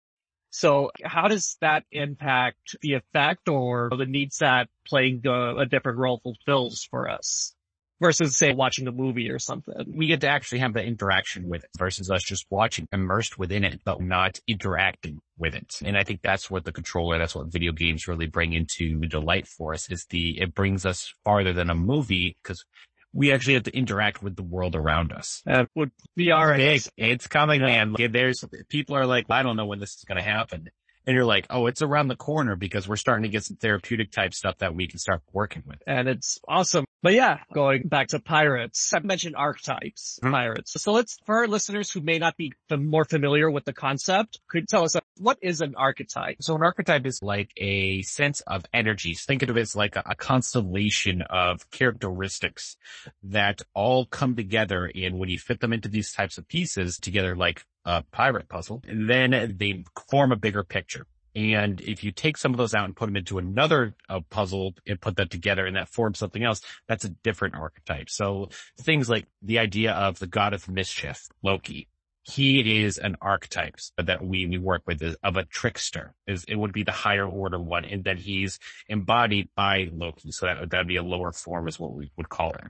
So 0.52 0.92
how 1.04 1.28
does 1.28 1.58
that 1.62 1.84
impact 1.92 2.76
the 2.82 2.94
effect 2.94 3.50
or 3.50 3.90
the 3.96 4.06
needs 4.06 4.38
that 4.38 4.68
playing 4.88 5.22
a, 5.26 5.58
a 5.58 5.66
different 5.66 6.00
role 6.00 6.20
fulfills 6.24 6.88
for 6.90 7.10
us? 7.10 7.54
Versus 8.02 8.38
say 8.38 8.54
watching 8.54 8.88
a 8.88 8.92
movie 8.92 9.30
or 9.30 9.40
something. 9.40 9.74
We 9.94 10.08
get 10.08 10.22
to 10.22 10.30
actually 10.30 10.60
have 10.60 10.74
the 10.74 10.84
interaction 10.84 11.50
with 11.50 11.64
it 11.64 11.70
versus 11.78 12.10
us 12.10 12.24
just 12.24 12.46
watching 12.50 12.88
immersed 12.92 13.38
within 13.38 13.64
it, 13.64 13.82
but 13.84 14.02
not 14.02 14.40
interacting 14.48 15.20
with 15.38 15.54
it. 15.56 15.80
And 15.84 15.98
I 15.98 16.04
think 16.04 16.22
that's 16.22 16.50
what 16.50 16.64
the 16.66 16.72
controller, 16.72 17.18
that's 17.18 17.36
what 17.36 17.52
video 17.52 17.72
games 17.72 18.08
really 18.08 18.28
bring 18.28 18.54
into 18.54 19.00
delight 19.02 19.48
for 19.48 19.74
us 19.74 19.90
is 19.92 20.06
the, 20.10 20.40
it 20.40 20.56
brings 20.56 20.86
us 20.86 21.14
farther 21.26 21.54
than 21.54 21.70
a 21.70 21.76
movie 21.76 22.38
because 22.42 22.64
we 23.12 23.32
actually 23.34 23.56
have 23.56 23.64
to 23.64 23.76
interact 23.76 24.22
with 24.22 24.36
the 24.36 24.44
world 24.44 24.76
around 24.76 25.12
us. 25.12 25.42
That 25.46 25.68
would 25.76 25.92
be 26.16 26.32
all 26.32 26.46
right. 26.46 26.58
Big. 26.58 26.82
It's 26.96 27.28
coming, 27.28 27.60
man. 27.60 27.96
There's 27.98 28.46
people 28.70 28.96
are 28.96 29.06
like, 29.08 29.26
I 29.30 29.42
don't 29.44 29.58
know 29.58 29.66
when 29.66 29.80
this 29.80 29.96
is 29.96 30.06
going 30.08 30.18
to 30.18 30.24
happen. 30.24 30.70
and 31.10 31.16
you're 31.16 31.26
like, 31.26 31.48
oh, 31.50 31.66
it's 31.66 31.82
around 31.82 32.08
the 32.08 32.16
corner 32.16 32.56
because 32.56 32.88
we're 32.88 32.96
starting 32.96 33.24
to 33.24 33.30
get 33.30 33.44
some 33.44 33.58
therapeutic 33.58 34.12
type 34.12 34.32
stuff 34.34 34.60
that 34.60 34.76
we 34.76 34.88
can 34.88 35.00
start 35.00 35.24
working 35.34 35.64
with. 35.66 35.82
And 35.88 36.08
it's 36.08 36.40
awesome. 36.48 36.86
But 37.02 37.14
yeah, 37.14 37.40
going 37.54 37.88
back 37.88 38.10
to 38.10 38.20
pirates, 38.20 38.94
I 38.94 39.00
mentioned 39.00 39.36
archetypes, 39.36 40.20
mm-hmm. 40.22 40.34
pirates. 40.34 40.82
So 40.82 40.92
let's, 40.92 41.18
for 41.26 41.38
our 41.38 41.48
listeners 41.48 41.90
who 41.90 42.02
may 42.02 42.20
not 42.20 42.36
be 42.36 42.54
more 42.70 43.06
familiar 43.06 43.50
with 43.50 43.64
the 43.64 43.74
concept, 43.74 44.40
could 44.50 44.64
you 44.64 44.68
tell 44.68 44.84
us 44.84 44.98
what 45.18 45.38
is 45.42 45.62
an 45.62 45.76
archetype? 45.76 46.38
So 46.42 46.56
an 46.56 46.64
archetype 46.64 47.06
is 47.06 47.20
like 47.22 47.52
a 47.56 48.02
sense 48.02 48.42
of 48.42 48.66
energies. 48.74 49.24
Think 49.24 49.44
of 49.44 49.50
it 49.50 49.58
as 49.58 49.76
like 49.76 49.96
a, 49.96 50.04
a 50.06 50.16
constellation 50.16 51.22
of 51.22 51.70
characteristics 51.72 52.76
that 53.24 53.62
all 53.74 54.06
come 54.06 54.36
together 54.36 54.92
and 54.94 55.18
when 55.18 55.30
you 55.30 55.40
fit 55.40 55.62
them 55.62 55.72
into 55.72 55.88
these 55.88 56.12
types 56.12 56.38
of 56.38 56.48
pieces 56.50 56.98
together, 56.98 57.36
like 57.36 57.64
a 57.86 58.04
pirate 58.12 58.50
puzzle, 58.50 58.84
then 58.88 59.56
they 59.58 59.84
form 60.10 60.34
a 60.34 60.36
bigger 60.36 60.64
picture. 60.64 61.06
And 61.40 61.80
if 61.80 62.04
you 62.04 62.12
take 62.12 62.38
some 62.38 62.52
of 62.52 62.58
those 62.58 62.74
out 62.74 62.86
and 62.86 62.96
put 62.96 63.06
them 63.06 63.16
into 63.16 63.38
another 63.38 63.96
uh, 64.10 64.20
puzzle 64.30 64.74
and 64.86 65.00
put 65.00 65.16
that 65.16 65.30
together 65.30 65.66
and 65.66 65.76
that 65.78 65.88
forms 65.88 66.20
something 66.20 66.44
else, 66.44 66.62
that's 66.88 67.06
a 67.06 67.10
different 67.10 67.56
archetype. 67.56 68.10
So 68.10 68.50
things 68.82 69.10
like 69.10 69.26
the 69.42 69.60
idea 69.60 69.94
of 69.94 70.20
the 70.20 70.28
god 70.28 70.54
of 70.54 70.68
mischief, 70.68 71.28
Loki, 71.42 71.88
he 72.24 72.84
is 72.84 72.98
an 72.98 73.16
archetype 73.22 73.78
that 73.98 74.24
we, 74.24 74.46
we 74.48 74.58
work 74.58 74.84
with 74.86 75.02
is, 75.02 75.16
of 75.24 75.38
a 75.38 75.46
trickster 75.46 76.14
is 76.28 76.44
it 76.44 76.56
would 76.56 76.74
be 76.74 76.84
the 76.84 76.92
higher 76.92 77.28
order 77.28 77.60
one 77.60 77.86
and 77.86 78.04
that 78.04 78.20
he's 78.20 78.60
embodied 78.88 79.50
by 79.56 79.90
Loki. 79.94 80.32
So 80.32 80.46
that 80.46 80.78
would 80.78 80.88
be 80.88 80.98
a 80.98 81.04
lower 81.04 81.32
form 81.32 81.68
is 81.68 81.80
what 81.80 81.94
we 81.94 82.12
would 82.18 82.30
call 82.30 82.52
it. 82.52 82.62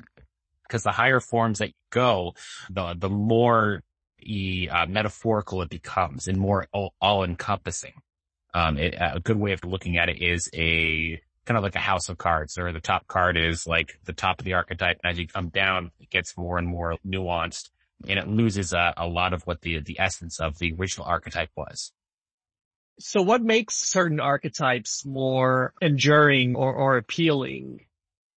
Because 0.67 0.83
the 0.83 0.91
higher 0.91 1.19
forms 1.19 1.59
that 1.59 1.69
you 1.69 1.73
go, 1.89 2.35
the, 2.69 2.95
the 2.95 3.09
more 3.09 3.81
uh, 4.21 4.85
metaphorical 4.87 5.61
it 5.63 5.69
becomes 5.69 6.27
and 6.27 6.37
more 6.37 6.67
all, 6.71 6.93
all 7.01 7.23
encompassing. 7.23 7.93
Um, 8.53 8.77
it, 8.77 8.95
a 8.99 9.19
good 9.19 9.37
way 9.37 9.51
of 9.51 9.63
looking 9.63 9.97
at 9.97 10.09
it 10.09 10.21
is 10.21 10.49
a 10.53 11.21
kind 11.45 11.57
of 11.57 11.63
like 11.63 11.75
a 11.75 11.79
house 11.79 12.09
of 12.09 12.17
cards 12.17 12.57
or 12.57 12.71
the 12.71 12.79
top 12.79 13.07
card 13.07 13.37
is 13.37 13.65
like 13.65 13.99
the 14.05 14.13
top 14.13 14.39
of 14.39 14.45
the 14.45 14.53
archetype. 14.53 14.99
And 15.03 15.11
as 15.11 15.19
you 15.19 15.27
come 15.27 15.49
down, 15.49 15.91
it 15.99 16.09
gets 16.09 16.37
more 16.37 16.57
and 16.57 16.67
more 16.67 16.95
nuanced 17.05 17.69
and 18.07 18.17
it 18.19 18.27
loses 18.27 18.73
uh, 18.73 18.93
a 18.95 19.07
lot 19.07 19.33
of 19.33 19.43
what 19.43 19.61
the, 19.61 19.79
the 19.79 19.99
essence 19.99 20.39
of 20.39 20.57
the 20.59 20.73
original 20.73 21.07
archetype 21.07 21.49
was. 21.55 21.91
So 22.99 23.21
what 23.21 23.41
makes 23.41 23.75
certain 23.75 24.19
archetypes 24.19 25.05
more 25.05 25.73
enduring 25.81 26.55
or, 26.55 26.73
or 26.73 26.97
appealing? 26.97 27.85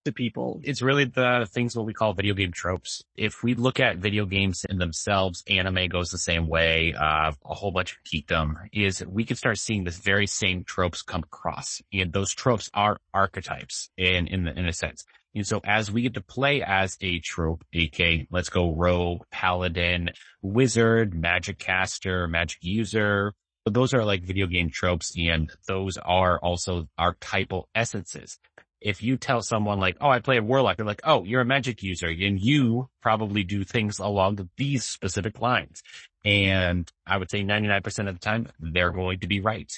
To 0.05 0.13
people. 0.13 0.61
It's 0.65 0.83
really 0.83 1.05
the 1.05 1.49
things 1.51 1.77
what 1.77 1.87
we 1.87 1.93
call 1.93 2.15
video 2.15 2.35
game 2.35 2.53
tropes. 2.53 3.05
If 3.17 3.43
we 3.43 3.55
look 3.55 3.81
at 3.81 3.99
video 3.99 4.27
games 4.27 4.65
in 4.69 4.79
themselves, 4.79 5.43
anime 5.49 5.89
goes 5.89 6.11
the 6.11 6.19
same 6.19 6.49
way, 6.49 6.95
uh, 6.95 7.33
a 7.45 7.55
whole 7.55 7.71
bunch 7.71 7.93
of 7.93 7.99
geekdom 8.05 8.55
is 8.73 9.05
we 9.07 9.25
can 9.25 9.37
start 9.37 9.59
seeing 9.59 9.85
this 9.85 9.99
very 9.99 10.27
same 10.27 10.65
tropes 10.65 11.03
come 11.03 11.23
across. 11.23 11.81
And 11.93 12.13
those 12.13 12.33
tropes 12.33 12.71
are 12.75 12.99
archetypes 13.15 13.91
in, 13.97 14.27
in, 14.27 14.45
the, 14.45 14.59
in 14.59 14.67
a 14.67 14.73
sense. 14.73 15.05
And 15.35 15.47
so 15.47 15.61
as 15.65 15.91
we 15.91 16.03
get 16.03 16.15
to 16.15 16.21
play 16.21 16.63
as 16.63 16.99
a 17.01 17.19
trope, 17.21 17.65
AK, 17.75 18.27
let's 18.31 18.51
go 18.51 18.75
rogue, 18.75 19.23
paladin, 19.31 20.11
wizard, 20.43 21.15
magic 21.15 21.59
caster, 21.59 22.29
magic 22.29 22.63
user, 22.63 23.33
those 23.65 23.95
are 23.95 24.05
like 24.05 24.25
video 24.25 24.47
game 24.49 24.71
tropes 24.71 25.15
and 25.17 25.51
those 25.69 25.97
are 25.97 26.39
also 26.41 26.89
archetypal 26.99 27.69
essences 27.77 28.39
if 28.85 29.03
you 29.03 29.17
tell 29.17 29.43
someone 29.43 29.79
like, 29.79 29.97
oh, 30.01 30.09
I 30.09 30.19
play 30.19 30.39
a 30.39 30.43
warlock, 30.43 30.77
they're 30.77 30.87
like, 30.87 31.03
oh, 31.05 31.25
you're 31.25 31.41
a 31.41 31.47
magic 31.47 31.83
user 31.83 32.09
and 32.09 32.41
you 32.41 32.89
probably 33.01 33.45
do 33.45 33.65
things 33.65 33.99
along 33.99 34.49
these 34.57 34.85
specific 34.85 35.41
lines. 35.41 35.83
And 36.25 36.91
I 37.07 37.17
would 37.17 37.31
say 37.31 37.43
99% 37.43 38.09
of 38.09 38.15
the 38.15 38.21
time, 38.21 38.49
they're 38.61 38.91
going 38.91 39.21
to 39.21 39.27
be 39.27 39.41
right 39.41 39.71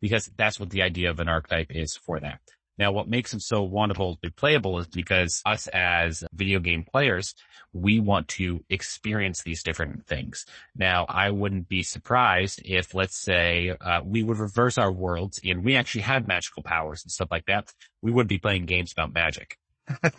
because 0.00 0.30
that's 0.36 0.58
what 0.58 0.70
the 0.70 0.82
idea 0.82 1.10
of 1.10 1.20
an 1.20 1.28
archetype 1.28 1.68
is 1.70 1.96
for 1.96 2.20
that. 2.20 2.40
Now, 2.80 2.92
what 2.92 3.10
makes 3.10 3.30
them 3.30 3.40
so 3.40 3.62
wonderful 3.62 4.16
to 4.22 4.30
playable 4.30 4.78
is 4.78 4.86
because 4.86 5.42
us 5.44 5.68
as 5.68 6.24
video 6.32 6.60
game 6.60 6.82
players, 6.82 7.34
we 7.74 8.00
want 8.00 8.26
to 8.28 8.64
experience 8.70 9.42
these 9.42 9.62
different 9.62 10.06
things. 10.06 10.46
Now, 10.74 11.04
I 11.06 11.30
wouldn't 11.30 11.68
be 11.68 11.82
surprised 11.82 12.62
if, 12.64 12.94
let's 12.94 13.18
say, 13.18 13.76
uh, 13.78 14.00
we 14.02 14.22
would 14.22 14.38
reverse 14.38 14.78
our 14.78 14.90
worlds 14.90 15.38
and 15.44 15.62
we 15.62 15.76
actually 15.76 16.00
had 16.00 16.26
magical 16.26 16.62
powers 16.62 17.02
and 17.04 17.12
stuff 17.12 17.28
like 17.30 17.44
that. 17.46 17.70
We 18.00 18.12
would 18.12 18.28
be 18.28 18.38
playing 18.38 18.64
games 18.64 18.92
about 18.92 19.12
magic. 19.12 19.58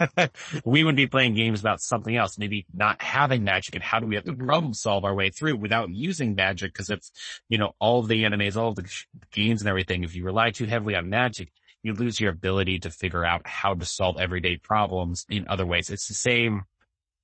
we 0.64 0.84
would 0.84 0.96
be 0.96 1.08
playing 1.08 1.34
games 1.34 1.62
about 1.62 1.82
something 1.82 2.16
else, 2.16 2.38
maybe 2.38 2.68
not 2.72 3.02
having 3.02 3.44
magic 3.44 3.74
and 3.74 3.84
how 3.84 4.00
do 4.00 4.06
we 4.06 4.14
have 4.14 4.26
to 4.26 4.34
problem 4.34 4.76
solve 4.76 5.04
our 5.04 5.16
way 5.16 5.32
through 5.32 5.56
without 5.56 5.90
using 5.90 6.36
magic? 6.36 6.76
Cause 6.76 6.92
it's, 6.92 7.12
you 7.50 7.58
know, 7.58 7.74
all 7.80 8.04
the 8.04 8.24
animes, 8.24 8.56
all 8.56 8.76
the 8.76 8.88
games 9.32 9.62
and 9.62 9.70
everything, 9.70 10.04
if 10.04 10.16
you 10.16 10.24
rely 10.24 10.52
too 10.52 10.66
heavily 10.66 10.94
on 10.94 11.10
magic, 11.10 11.52
you 11.84 11.94
lose 11.94 12.20
your 12.20 12.32
ability 12.32 12.80
to 12.80 12.90
figure 12.90 13.26
out 13.26 13.48
how 13.48 13.74
to 13.74 13.86
solve 13.86 14.20
everyday 14.20 14.58
problems 14.58 15.26
in 15.30 15.48
other 15.48 15.66
ways. 15.66 15.90
It's 15.90 16.08
the 16.08 16.14
same 16.14 16.64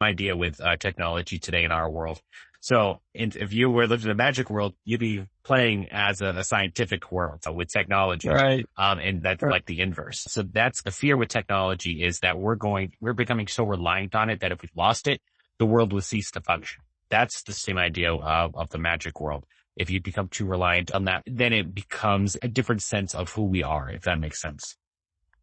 idea 0.02 0.36
with 0.36 0.62
uh, 0.62 0.78
technology 0.78 1.40
today 1.40 1.64
in 1.64 1.72
our 1.72 1.90
world. 1.90 2.22
So 2.60 3.02
if 3.14 3.54
you 3.54 3.70
were 3.70 3.88
living 3.88 4.06
in 4.06 4.12
a 4.12 4.16
magic 4.16 4.50
world, 4.50 4.74
you'd 4.84 5.00
be 5.00 5.26
playing 5.44 5.90
as 5.92 6.22
a, 6.22 6.30
a 6.30 6.44
scientific 6.44 7.12
world 7.12 7.44
so 7.44 7.54
with 7.54 7.72
technology. 7.72 8.30
Right. 8.30 8.66
Um, 8.76 9.00
and 9.00 9.22
that's 9.22 9.44
right. 9.44 9.52
like 9.52 9.66
the 9.66 9.80
inverse. 9.80 10.26
So 10.28 10.42
that's 10.44 10.82
the 10.82 10.92
fear 10.92 11.16
with 11.16 11.30
technology 11.30 12.04
is 12.04 12.20
that 12.20 12.38
we're 12.38 12.56
going, 12.56 12.94
we're 13.00 13.14
becoming 13.14 13.48
so 13.48 13.64
reliant 13.64 14.16
on 14.16 14.30
it 14.30 14.42
that 14.42 14.52
if 14.52 14.62
we 14.62 14.70
lost 14.76 15.08
it, 15.08 15.22
the 15.60 15.66
world 15.66 15.94
would 15.94 16.04
cease 16.04 16.32
to 16.32 16.42
function. 16.42 16.82
That's 17.10 17.44
the 17.44 17.54
same 17.54 17.78
idea 17.78 18.14
of, 18.14 18.56
of 18.56 18.70
the 18.70 18.78
magic 18.78 19.20
world 19.22 19.46
if 19.78 19.92
you 19.92 20.02
become 20.02 20.28
too 20.28 20.46
reliant 20.46 20.92
on 20.92 21.06
that, 21.06 21.24
then 21.28 21.54
it 21.54 21.74
becomes 21.74 22.36
a 22.42 22.48
different 22.48 22.82
sense 22.82 23.14
of 23.14 23.30
who 23.30 23.44
we 23.44 23.64
are, 23.64 23.90
if 23.90 24.04
that 24.04 24.20
makes 24.20 24.42
sense. 24.42 24.76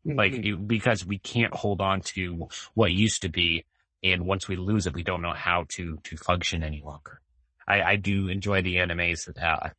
Mm-hmm. 0.07 0.19
Like, 0.19 0.67
because 0.67 1.07
we 1.07 1.19
can't 1.19 1.55
hold 1.55 1.81
on 1.81 2.01
to 2.01 2.49
what 2.75 2.93
used 2.93 3.23
to 3.23 3.29
be. 3.29 3.65
And 4.03 4.27
once 4.27 4.49
we 4.49 4.57
lose 4.57 4.87
it, 4.87 4.95
we 4.95 5.05
don't 5.05 5.23
know 5.23 5.33
how 5.33 5.65
to, 5.71 5.99
to 6.03 6.17
function 6.17 6.63
any 6.63 6.83
longer. 6.85 7.21
I, 7.67 7.83
I 7.83 7.97
do 7.97 8.29
enjoy 8.29 8.61
the 8.61 8.77
animes 8.77 9.25
that, 9.27 9.43
uh, 9.43 9.71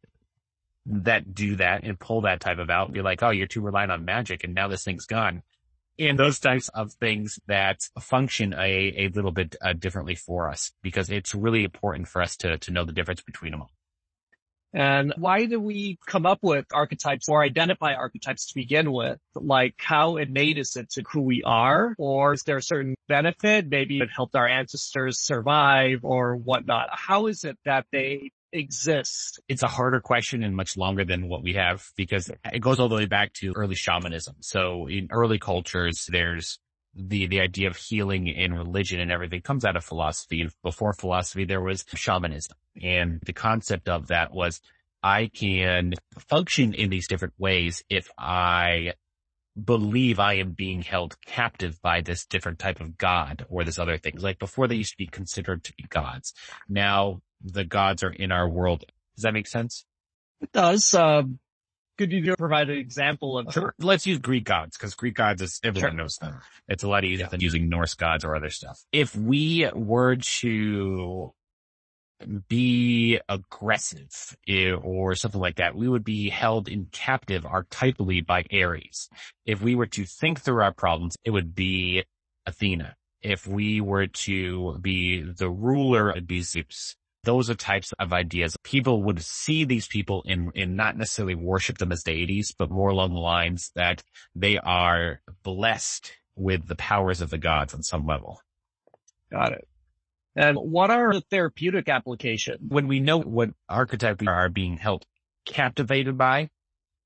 that 0.88 1.36
do 1.36 1.58
that 1.58 1.84
and 1.84 2.00
pull 2.00 2.22
that 2.22 2.40
type 2.40 2.58
of 2.58 2.70
out 2.70 2.88
and 2.88 2.94
be 2.94 3.02
like, 3.02 3.22
oh, 3.22 3.30
you're 3.30 3.48
too 3.48 3.62
reliant 3.62 3.92
on 3.92 4.06
magic 4.06 4.44
and 4.44 4.56
now 4.56 4.68
this 4.68 4.84
thing's 4.84 5.06
gone. 5.06 5.44
And 5.98 6.20
those 6.20 6.40
types 6.40 6.70
of 6.70 6.92
things 6.94 7.40
that 7.48 7.88
function 8.00 8.54
a, 8.54 8.94
a 9.06 9.08
little 9.10 9.32
bit 9.32 9.56
uh, 9.62 9.74
differently 9.74 10.16
for 10.16 10.50
us 10.50 10.72
because 10.82 11.10
it's 11.10 11.34
really 11.34 11.64
important 11.64 12.08
for 12.08 12.22
us 12.22 12.36
to, 12.38 12.58
to 12.58 12.72
know 12.72 12.84
the 12.84 12.92
difference 12.92 13.22
between 13.22 13.52
them 13.52 13.62
all. 13.62 13.72
And 14.76 15.14
why 15.16 15.46
do 15.46 15.58
we 15.58 15.98
come 16.06 16.26
up 16.26 16.40
with 16.42 16.66
archetypes 16.74 17.30
or 17.30 17.42
identify 17.42 17.94
archetypes 17.94 18.48
to 18.48 18.56
begin 18.56 18.92
with? 18.92 19.20
Like 19.34 19.76
how 19.78 20.18
innate 20.18 20.58
is 20.58 20.76
it 20.76 20.90
to 20.92 21.04
who 21.10 21.22
we 21.22 21.44
are? 21.44 21.96
Or 21.98 22.34
is 22.34 22.44
there 22.44 22.58
a 22.58 22.62
certain 22.62 22.96
benefit? 23.08 23.70
Maybe 23.70 24.00
it 24.00 24.10
helped 24.14 24.36
our 24.36 24.48
ancestors 24.48 25.18
survive 25.22 26.00
or 26.04 26.36
whatnot. 26.36 26.90
How 26.92 27.28
is 27.28 27.46
it 27.46 27.58
that 27.64 27.86
they 27.94 28.32
exist? 28.56 29.40
It's 29.48 29.64
a 29.64 29.68
harder 29.68 30.00
question 30.00 30.44
and 30.44 30.56
much 30.56 30.78
longer 30.78 31.06
than 31.06 31.28
what 31.28 31.44
we 31.44 31.54
have 31.54 31.86
because 31.96 32.32
it 32.52 32.60
goes 32.60 32.80
all 32.80 32.90
the 32.90 32.96
way 32.96 33.06
back 33.06 33.34
to 33.34 33.54
early 33.56 33.76
shamanism. 33.76 34.36
So 34.42 34.88
in 34.88 35.08
early 35.12 35.40
cultures, 35.40 36.08
there's 36.10 36.60
the, 36.96 37.28
the 37.28 37.42
idea 37.42 37.68
of 37.68 37.76
healing 37.76 38.28
in 38.28 38.54
religion 38.54 39.00
and 39.00 39.12
everything 39.12 39.42
comes 39.42 39.66
out 39.66 39.76
of 39.76 39.84
philosophy. 39.84 40.42
And 40.42 40.52
before 40.64 40.94
philosophy, 40.94 41.46
there 41.46 41.62
was 41.62 41.86
shamanism. 41.94 42.56
And 42.82 43.22
the 43.26 43.34
concept 43.34 43.90
of 43.90 44.08
that 44.08 44.34
was 44.34 44.62
I 45.04 45.28
can 45.28 45.94
function 46.18 46.74
in 46.74 46.90
these 46.90 47.08
different 47.08 47.36
ways 47.38 47.84
if 47.90 48.10
I 48.18 48.94
believe 49.62 50.20
I 50.20 50.36
am 50.36 50.52
being 50.52 50.82
held 50.82 51.16
captive 51.26 51.82
by 51.82 52.02
this 52.02 52.26
different 52.26 52.60
type 52.60 52.82
of 52.82 52.98
God 52.98 53.46
or 53.50 53.64
this 53.64 53.80
other 53.80 53.98
things. 53.98 54.24
Like 54.24 54.40
before 54.40 54.68
they 54.68 54.76
used 54.76 54.92
to 54.92 54.98
be 54.98 55.08
considered 55.08 55.64
to 55.66 55.74
be 55.78 55.86
gods. 55.90 56.34
Now 56.68 57.22
the 57.46 57.64
gods 57.64 58.04
are 58.04 58.12
in 58.12 58.32
our 58.32 58.50
world. 58.50 58.86
Does 59.16 59.24
that 59.24 59.34
make 59.34 59.48
sense? 59.48 59.86
It 60.42 60.52
does. 60.52 60.94
Um, 60.94 61.40
could 61.98 62.12
you 62.12 62.36
provide 62.36 62.70
an 62.70 62.78
example 62.78 63.38
of? 63.38 63.54
Sure. 63.54 63.74
Let's 63.80 64.06
use 64.06 64.20
Greek 64.20 64.44
gods 64.44 64.78
because 64.78 64.96
Greek 64.96 65.16
gods 65.16 65.42
is 65.42 65.62
everyone 65.64 65.92
sure. 65.92 65.98
knows 65.98 66.18
them. 66.18 66.42
It's 66.68 66.84
a 66.84 66.90
lot 66.90 67.06
easier 67.06 67.26
yeah. 67.26 67.30
than 67.30 67.40
using 67.40 67.70
Norse 67.70 67.94
gods 67.94 68.26
or 68.26 68.36
other 68.36 68.50
stuff. 68.50 68.84
If 68.92 69.16
we 69.16 69.70
were 69.74 70.18
to 70.18 71.34
be 72.48 73.20
aggressive 73.30 74.36
eh, 74.48 74.72
or 74.72 75.16
something 75.16 75.40
like 75.40 75.58
that, 75.58 75.76
we 75.76 75.88
would 75.88 76.04
be 76.04 76.30
held 76.30 76.68
in 76.68 76.88
captive 76.92 77.44
archetypally 77.44 78.26
by 78.26 78.44
Ares. 78.52 79.10
If 79.46 79.62
we 79.62 79.76
were 79.76 79.88
to 79.88 80.06
think 80.06 80.42
through 80.42 80.62
our 80.64 80.74
problems, 80.74 81.18
it 81.24 81.32
would 81.32 81.56
be 81.56 82.04
Athena. 82.46 82.96
If 83.22 83.48
we 83.48 83.82
were 83.82 84.08
to 84.08 84.78
be 84.80 85.22
the 85.22 85.50
ruler, 85.50 86.12
it'd 86.12 86.28
be 86.28 86.42
Zeus 86.42 86.96
those 87.26 87.50
are 87.50 87.56
types 87.56 87.94
of 88.00 88.14
ideas. 88.14 88.56
People 88.64 89.04
would 89.04 89.22
see 89.22 89.66
these 89.66 89.88
people 89.88 90.24
in, 90.26 90.52
in 90.56 90.76
not 90.76 90.98
necessarily 90.98 91.36
worship 91.36 91.78
them 91.78 91.92
as 91.92 92.04
deities, 92.04 92.54
but 92.58 92.72
more 92.72 92.90
along 92.90 93.14
the 93.14 93.20
lines 93.20 93.72
that 93.76 94.04
they 94.36 94.58
are 94.58 95.22
blessed 95.44 96.12
with 96.36 96.68
the 96.68 96.76
powers 96.76 97.22
of 97.22 97.30
the 97.30 97.38
gods 97.38 97.74
on 97.74 97.84
some 97.84 98.06
level. 98.06 98.40
Got 99.32 99.54
it. 99.54 99.68
And 100.36 100.58
what 100.58 100.92
are 100.92 101.14
the 101.14 101.24
therapeutic 101.30 101.90
applications? 101.90 102.60
When 102.68 102.88
we 102.88 103.00
know 103.00 103.20
what 103.20 103.52
archetype 103.70 104.22
we 104.22 104.28
are 104.28 104.50
being 104.50 104.78
held 104.78 105.06
captivated 105.46 106.18
by, 106.18 106.50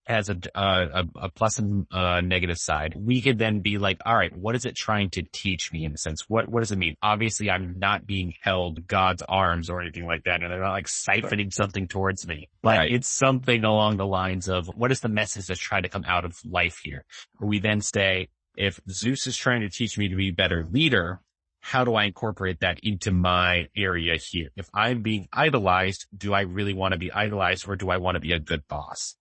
has 0.06 0.30
a, 0.30 0.38
a, 0.56 1.06
a 1.16 1.30
plus 1.30 1.60
and 1.60 1.86
a 1.92 2.22
negative 2.22 2.58
side. 2.58 2.96
We 2.98 3.22
could 3.22 3.38
then 3.38 3.60
be 3.60 3.78
like, 3.78 4.00
all 4.06 4.16
right, 4.16 4.36
what 4.36 4.56
is 4.56 4.66
it 4.66 4.76
trying 4.76 5.12
to 5.12 5.24
teach 5.32 5.72
me 5.72 5.86
in 5.86 5.94
a 5.94 5.98
sense? 5.98 6.26
What, 6.28 6.50
what 6.50 6.62
does 6.62 6.72
it 6.72 6.78
mean? 6.78 6.96
Obviously 7.02 7.50
I'm 7.50 7.78
not 7.78 8.08
being 8.08 8.34
held 8.42 8.88
God's 8.88 9.22
arms 9.28 9.70
or 9.70 9.82
anything 9.82 10.08
like 10.08 10.24
that. 10.24 10.42
And 10.42 10.52
they're 10.52 10.62
not 10.62 10.72
like 10.72 10.88
siphoning 10.88 11.54
something 11.54 11.88
towards 11.88 12.28
me, 12.28 12.50
but 12.62 12.78
right. 12.78 12.92
it's 12.92 13.08
something 13.08 13.64
along 13.64 13.98
the 13.98 14.08
lines 14.08 14.50
of 14.50 14.68
what 14.76 14.92
is 14.92 15.00
the 15.00 15.10
message 15.10 15.48
that's 15.48 15.60
trying 15.60 15.84
to 15.84 15.90
come 15.90 16.06
out 16.08 16.26
of 16.26 16.38
life 16.44 16.80
here? 16.84 17.06
We 17.40 17.60
then 17.60 17.82
say, 17.82 18.30
if 18.58 18.80
Zeus 18.90 19.28
is 19.28 19.38
trying 19.38 19.62
to 19.62 19.70
teach 19.70 19.98
me 19.98 20.10
to 20.10 20.16
be 20.16 20.30
a 20.30 20.34
better 20.34 20.66
leader, 20.70 21.22
how 21.62 21.84
do 21.84 21.96
I 21.96 22.06
incorporate 22.06 22.62
that 22.62 22.80
into 22.84 23.12
my 23.12 23.68
area 23.76 24.18
here? 24.18 24.50
If 24.56 24.70
I'm 24.74 25.02
being 25.02 25.28
idolized, 25.32 26.08
do 26.16 26.34
I 26.34 26.42
really 26.42 26.74
want 26.74 26.94
to 26.94 26.98
be 26.98 27.12
idolized 27.12 27.68
or 27.68 27.76
do 27.76 27.90
I 27.90 27.98
want 27.98 28.16
to 28.16 28.20
be 28.20 28.32
a 28.32 28.40
good 28.40 28.68
boss? 28.68 29.16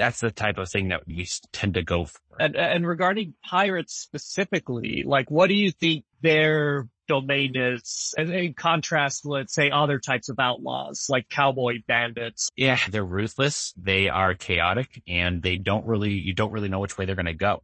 That's 0.00 0.20
the 0.20 0.30
type 0.30 0.56
of 0.56 0.70
thing 0.70 0.88
that 0.88 1.06
we 1.06 1.28
tend 1.52 1.74
to 1.74 1.82
go 1.82 2.06
for. 2.06 2.20
And, 2.38 2.56
and 2.56 2.88
regarding 2.88 3.34
pirates 3.44 3.94
specifically, 3.94 5.04
like 5.06 5.30
what 5.30 5.48
do 5.48 5.54
you 5.54 5.70
think 5.70 6.06
their 6.22 6.88
domain 7.06 7.52
is 7.54 8.14
in 8.16 8.54
contrast, 8.54 9.26
let's 9.26 9.54
say 9.54 9.70
other 9.70 9.98
types 9.98 10.30
of 10.30 10.38
outlaws 10.38 11.06
like 11.10 11.28
cowboy 11.28 11.80
bandits? 11.86 12.48
Yeah, 12.56 12.78
they're 12.90 13.04
ruthless. 13.04 13.74
They 13.76 14.08
are 14.08 14.34
chaotic 14.34 15.02
and 15.06 15.42
they 15.42 15.56
don't 15.56 15.84
really, 15.84 16.12
you 16.12 16.32
don't 16.32 16.52
really 16.52 16.70
know 16.70 16.80
which 16.80 16.96
way 16.96 17.04
they're 17.04 17.14
going 17.14 17.26
to 17.26 17.34
go. 17.34 17.62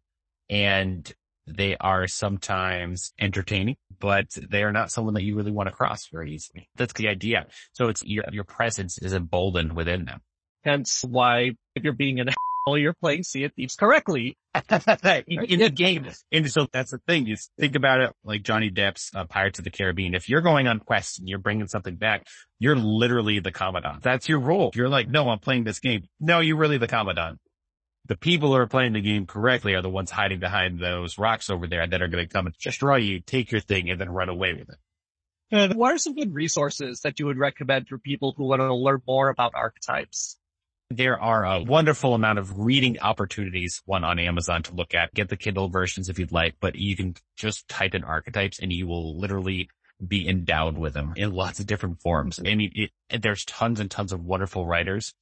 And 0.50 1.10
they 1.46 1.74
are 1.78 2.06
sometimes 2.06 3.14
entertaining, 3.18 3.76
but 3.98 4.26
they 4.50 4.62
are 4.62 4.72
not 4.72 4.90
someone 4.90 5.14
that 5.14 5.22
you 5.22 5.36
really 5.36 5.52
want 5.52 5.70
to 5.70 5.74
cross 5.74 6.06
very 6.12 6.34
easily. 6.34 6.68
That's 6.76 6.92
the 6.92 7.08
idea. 7.08 7.46
So 7.72 7.88
it's 7.88 8.04
your, 8.04 8.24
your 8.30 8.44
presence 8.44 8.98
is 8.98 9.14
emboldened 9.14 9.74
within 9.74 10.04
them. 10.04 10.20
Hence 10.66 11.04
why 11.08 11.52
if 11.76 11.84
you're 11.84 11.92
being 11.92 12.18
an 12.18 12.28
asshole, 12.66 12.76
you're 12.76 12.92
playing 12.92 13.22
Sea 13.22 13.44
of 13.44 13.52
Thieves 13.54 13.76
correctly. 13.76 14.36
in 15.28 15.60
the 15.60 15.70
game. 15.72 16.08
And 16.32 16.50
so 16.50 16.66
that's 16.72 16.90
the 16.90 16.98
thing 17.06 17.28
is 17.28 17.48
think 17.58 17.76
about 17.76 18.00
it 18.00 18.12
like 18.24 18.42
Johnny 18.42 18.70
Depp's 18.70 19.10
uh, 19.14 19.24
Pirates 19.24 19.58
of 19.58 19.64
the 19.64 19.70
Caribbean. 19.70 20.14
If 20.14 20.28
you're 20.28 20.40
going 20.40 20.66
on 20.66 20.80
quests 20.80 21.18
and 21.18 21.28
you're 21.28 21.38
bringing 21.38 21.68
something 21.68 21.94
back, 21.96 22.26
you're 22.58 22.76
literally 22.76 23.38
the 23.38 23.52
commandant. 23.52 24.02
That's 24.02 24.28
your 24.28 24.40
role. 24.40 24.72
You're 24.74 24.88
like, 24.88 25.08
no, 25.08 25.28
I'm 25.28 25.38
playing 25.38 25.64
this 25.64 25.78
game. 25.78 26.08
No, 26.18 26.40
you're 26.40 26.56
really 26.56 26.78
the 26.78 26.88
commandant. 26.88 27.38
The 28.06 28.16
people 28.16 28.48
who 28.48 28.56
are 28.56 28.66
playing 28.66 28.92
the 28.94 29.00
game 29.00 29.26
correctly 29.26 29.74
are 29.74 29.82
the 29.82 29.90
ones 29.90 30.10
hiding 30.10 30.40
behind 30.40 30.80
those 30.80 31.18
rocks 31.18 31.50
over 31.50 31.66
there 31.66 31.86
that 31.86 32.02
are 32.02 32.08
going 32.08 32.24
to 32.24 32.32
come 32.32 32.46
and 32.46 32.54
destroy 32.60 32.96
you, 32.96 33.20
take 33.20 33.52
your 33.52 33.60
thing 33.60 33.90
and 33.90 34.00
then 34.00 34.10
run 34.10 34.28
away 34.28 34.54
with 34.54 34.68
it. 34.68 34.76
And 35.50 35.74
what 35.74 35.92
are 35.92 35.98
some 35.98 36.14
good 36.14 36.34
resources 36.34 37.00
that 37.00 37.20
you 37.20 37.26
would 37.26 37.38
recommend 37.38 37.86
for 37.88 37.98
people 37.98 38.34
who 38.36 38.44
want 38.44 38.60
to 38.60 38.74
learn 38.74 39.00
more 39.06 39.28
about 39.28 39.54
archetypes? 39.54 40.36
There 40.90 41.20
are 41.20 41.44
a 41.44 41.62
wonderful 41.62 42.14
amount 42.14 42.38
of 42.38 42.60
reading 42.60 43.00
opportunities, 43.00 43.82
one 43.86 44.04
on 44.04 44.20
Amazon 44.20 44.62
to 44.64 44.74
look 44.74 44.94
at. 44.94 45.12
Get 45.14 45.28
the 45.28 45.36
Kindle 45.36 45.68
versions 45.68 46.08
if 46.08 46.18
you'd 46.18 46.30
like, 46.30 46.54
but 46.60 46.76
you 46.76 46.94
can 46.96 47.16
just 47.36 47.66
type 47.68 47.94
in 47.94 48.04
archetypes 48.04 48.60
and 48.60 48.72
you 48.72 48.86
will 48.86 49.18
literally 49.18 49.68
be 50.06 50.28
endowed 50.28 50.78
with 50.78 50.94
them 50.94 51.14
in 51.16 51.32
lots 51.32 51.58
of 51.58 51.66
different 51.66 52.00
forms. 52.02 52.38
I 52.38 52.54
mean, 52.54 52.70
it, 52.74 53.22
there's 53.22 53.44
tons 53.44 53.80
and 53.80 53.90
tons 53.90 54.12
of 54.12 54.24
wonderful 54.24 54.64
writers 54.64 55.12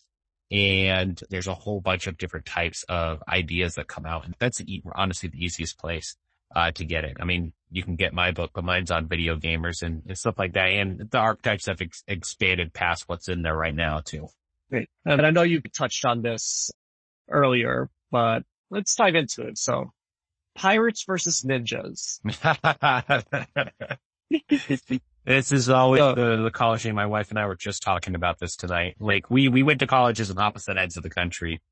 and 0.51 1.19
there's 1.31 1.47
a 1.47 1.55
whole 1.55 1.81
bunch 1.81 2.07
of 2.07 2.19
different 2.19 2.45
types 2.45 2.85
of 2.89 3.23
ideas 3.27 3.77
that 3.77 3.89
come 3.89 4.05
out. 4.05 4.27
And 4.27 4.35
that's 4.39 4.61
honestly 4.95 5.31
the 5.31 5.43
easiest 5.43 5.79
place, 5.79 6.17
uh, 6.55 6.73
to 6.73 6.85
get 6.85 7.05
it. 7.05 7.17
I 7.21 7.25
mean, 7.25 7.55
you 7.71 7.83
can 7.83 7.97
get 7.97 8.13
my 8.13 8.33
book, 8.33 8.51
but 8.55 8.65
mine's 8.65 8.91
on 8.91 9.09
video 9.09 9.37
gamers 9.37 9.83
and, 9.83 10.03
and 10.07 10.19
stuff 10.19 10.39
like 10.39 10.53
that. 10.53 10.67
And 10.67 11.11
the 11.11 11.19
archetypes 11.19 11.67
have 11.67 11.81
ex- 11.81 12.05
expanded 12.07 12.75
past 12.75 13.05
what's 13.07 13.29
in 13.29 13.41
there 13.41 13.57
right 13.57 13.75
now 13.75 14.01
too. 14.05 14.29
Great. 14.75 14.89
And 15.05 15.25
I 15.25 15.31
know 15.31 15.43
you 15.43 15.61
touched 15.61 16.05
on 16.05 16.21
this 16.21 16.73
earlier, 17.31 17.89
but 18.11 18.43
let's 18.71 18.97
dive 18.97 19.15
into 19.15 19.43
it. 19.43 19.57
So 19.57 19.93
pirates 20.57 21.05
versus 21.05 21.43
ninjas. 21.43 22.19
this 25.25 25.53
is 25.53 25.71
always 25.71 26.01
the, 26.01 26.43
the 26.43 26.51
college 26.53 26.91
My 26.91 27.07
wife 27.07 27.31
and 27.31 27.39
I 27.39 27.47
were 27.47 27.55
just 27.55 27.85
talking 27.85 28.17
about 28.17 28.41
this 28.41 28.57
tonight. 28.57 28.97
Like 28.99 29.31
we, 29.31 29.47
we 29.47 29.63
went 29.63 29.79
to 29.79 29.87
colleges 29.87 30.29
on 30.29 30.39
opposite 30.39 30.77
ends 30.77 30.97
of 30.97 31.05
the 31.05 31.11
country 31.11 31.63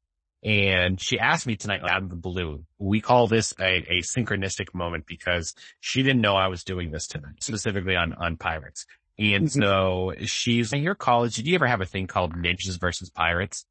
and 0.44 1.00
she 1.00 1.18
asked 1.18 1.48
me 1.48 1.56
tonight 1.56 1.82
out 1.82 2.04
of 2.04 2.08
the 2.08 2.14
blue. 2.14 2.64
We 2.78 3.00
call 3.00 3.26
this 3.26 3.52
a, 3.58 3.84
a 3.88 4.02
synchronistic 4.02 4.74
moment 4.74 5.06
because 5.06 5.56
she 5.80 6.04
didn't 6.04 6.20
know 6.20 6.36
I 6.36 6.46
was 6.46 6.62
doing 6.62 6.92
this 6.92 7.08
tonight, 7.08 7.42
specifically 7.42 7.96
on, 7.96 8.12
on 8.12 8.36
pirates. 8.36 8.86
And 9.18 9.46
mm-hmm. 9.46 9.60
so 9.60 10.14
she's 10.24 10.72
in 10.72 10.82
your 10.82 10.94
college. 10.94 11.36
Did 11.36 11.46
you 11.46 11.54
ever 11.54 11.66
have 11.66 11.80
a 11.80 11.86
thing 11.86 12.06
called 12.06 12.34
ninjas 12.34 12.80
versus 12.80 13.10
pirates? 13.10 13.66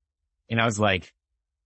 And 0.50 0.62
I 0.62 0.66
was 0.66 0.80
like, 0.80 1.14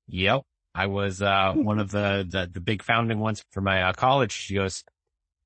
yep, 0.07 0.41
I 0.73 0.87
was, 0.87 1.21
uh, 1.21 1.53
one 1.53 1.79
of 1.79 1.91
the, 1.91 2.27
the, 2.29 2.49
the 2.51 2.59
big 2.59 2.83
founding 2.83 3.19
ones 3.19 3.43
for 3.51 3.61
my 3.61 3.83
uh, 3.83 3.93
college. 3.93 4.31
She 4.31 4.55
goes, 4.55 4.83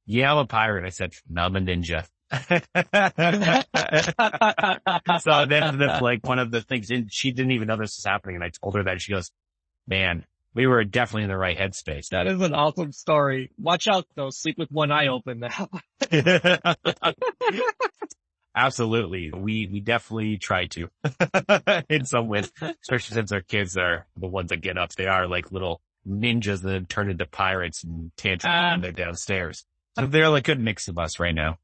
yeah, 0.05 0.31
I'm 0.31 0.39
a 0.39 0.45
pirate. 0.45 0.85
I 0.85 0.89
said, 0.89 1.13
no, 1.29 1.43
I'm 1.43 1.55
a 1.55 1.59
ninja. 1.59 2.05
so 5.21 5.45
then 5.47 5.79
that's 5.79 6.01
like 6.01 6.27
one 6.27 6.37
of 6.37 6.51
the 6.51 6.61
things 6.61 6.91
and 6.91 7.11
she 7.11 7.31
didn't 7.31 7.53
even 7.53 7.67
know 7.67 7.75
this 7.75 7.97
was 7.97 8.05
happening. 8.05 8.35
And 8.35 8.43
I 8.43 8.49
told 8.49 8.75
her 8.75 8.83
that 8.83 9.01
she 9.01 9.13
goes, 9.13 9.31
man, 9.87 10.25
we 10.53 10.67
were 10.67 10.83
definitely 10.83 11.23
in 11.23 11.29
the 11.29 11.37
right 11.37 11.57
headspace. 11.57 12.09
That 12.09 12.27
is 12.27 12.41
an 12.41 12.53
awesome 12.53 12.91
story. 12.91 13.51
Watch 13.57 13.87
out 13.87 14.05
though. 14.15 14.29
Sleep 14.29 14.57
with 14.57 14.71
one 14.71 14.91
eye 14.91 15.07
open 15.07 15.39
now. 15.39 15.69
Absolutely. 18.55 19.31
We, 19.31 19.67
we 19.67 19.79
definitely 19.79 20.37
try 20.37 20.65
to 20.67 20.89
in 21.89 22.05
some 22.05 22.27
ways, 22.27 22.51
especially 22.61 23.13
since 23.15 23.31
our 23.31 23.41
kids 23.41 23.77
are 23.77 24.07
the 24.17 24.27
ones 24.27 24.49
that 24.49 24.61
get 24.61 24.77
up. 24.77 24.91
They 24.93 25.05
are 25.05 25.27
like 25.27 25.51
little 25.51 25.81
ninjas 26.07 26.61
that 26.63 26.89
turn 26.89 27.09
into 27.09 27.25
pirates 27.25 27.83
and 27.83 28.11
tantrum 28.17 28.51
uh, 28.51 28.71
when 28.71 28.81
they're 28.81 28.91
downstairs. 28.91 29.65
So 29.97 30.07
they're 30.07 30.29
like 30.29 30.47
a 30.47 30.55
good 30.55 30.59
mix 30.59 30.87
of 30.87 30.97
us 30.97 31.19
right 31.19 31.35
now. 31.35 31.57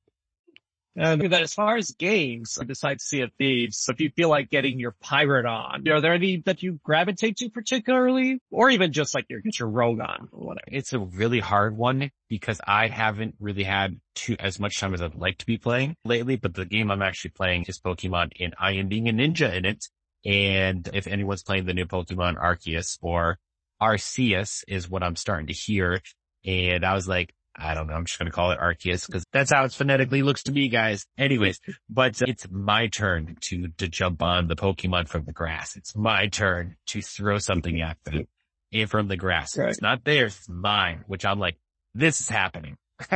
And 0.98 1.22
that 1.32 1.42
as 1.42 1.54
far 1.54 1.76
as 1.76 1.92
games, 1.92 2.58
besides 2.66 3.04
Sea 3.04 3.22
of 3.22 3.32
Thieves, 3.38 3.86
if 3.90 4.00
you 4.00 4.10
feel 4.16 4.30
like 4.30 4.50
getting 4.50 4.80
your 4.80 4.96
pirate 5.02 5.46
on, 5.46 5.88
are 5.90 6.00
there 6.00 6.14
any 6.14 6.38
that 6.46 6.64
you 6.64 6.80
gravitate 6.84 7.38
to 7.38 7.50
particularly? 7.50 8.40
Or 8.50 8.70
even 8.70 8.94
just 8.94 9.14
like 9.14 9.26
your, 9.30 9.42
get 9.42 9.60
your 9.60 9.68
rogue 9.68 10.00
on 10.00 10.30
or 10.32 10.48
whatever? 10.48 10.68
It's 10.72 10.94
a 10.94 11.00
really 11.00 11.42
hard 11.42 11.76
one 11.76 12.12
because 12.30 12.62
I 12.66 12.88
haven't 12.88 13.36
really 13.40 13.64
had 13.64 14.00
too, 14.16 14.38
as 14.40 14.60
much 14.60 14.80
time 14.80 14.94
as 14.94 15.02
I'd 15.02 15.16
like 15.16 15.38
to 15.40 15.46
be 15.46 15.58
playing 15.58 15.98
lately, 16.06 16.38
but 16.38 16.54
the 16.54 16.66
game 16.66 16.90
I'm 16.90 17.02
actually 17.02 17.32
playing 17.32 17.66
is 17.68 17.80
Pokemon 17.80 18.32
and 18.40 18.56
I 18.58 18.74
am 18.74 18.88
being 18.88 19.10
a 19.10 19.12
ninja 19.12 19.54
in 19.54 19.66
it. 19.66 19.86
And 20.26 20.90
if 20.94 21.08
anyone's 21.08 21.44
playing 21.44 21.66
the 21.66 21.74
new 21.74 21.86
Pokemon 21.86 22.42
Arceus 22.42 22.98
or 23.02 23.38
Arceus 23.82 24.64
is 24.68 24.90
what 24.90 25.04
I'm 25.04 25.16
starting 25.16 25.48
to 25.48 25.54
hear. 25.54 26.02
And 26.46 26.86
I 26.86 26.94
was 26.94 27.08
like, 27.08 27.34
I 27.58 27.74
don't 27.74 27.88
know. 27.88 27.94
I'm 27.94 28.06
just 28.06 28.20
going 28.20 28.28
to 28.28 28.36
call 28.36 28.52
it 28.52 28.60
Arceus 28.60 29.06
because 29.08 29.24
that's 29.32 29.52
how 29.52 29.64
it 29.64 29.72
phonetically 29.72 30.22
looks 30.22 30.44
to 30.44 30.52
me, 30.52 30.68
guys. 30.68 31.06
Anyways, 31.18 31.60
but 31.90 32.22
it's 32.22 32.48
my 32.52 32.88
turn 32.88 33.38
to, 33.42 33.70
to 33.78 33.88
jump 33.88 34.22
on 34.22 34.48
the 34.48 34.56
Pokemon 34.56 35.08
from 35.08 35.26
the 35.26 35.32
grass. 35.32 35.76
It's 35.76 35.96
my 35.96 36.28
turn 36.28 36.76
to 36.88 37.02
throw 37.02 37.38
something 37.38 37.82
at 37.82 37.98
them 38.04 38.28
eh, 38.74 38.86
from 38.86 39.08
the 39.08 39.18
grass. 39.18 39.58
Right. 39.58 39.70
It's 39.70 39.82
not 39.82 40.04
theirs, 40.04 40.36
it's 40.38 40.50
mine, 40.50 41.06
which 41.08 41.26
I'm 41.26 41.40
like, 41.40 41.58
this 41.94 42.20
is 42.20 42.30
happening. 42.30 42.78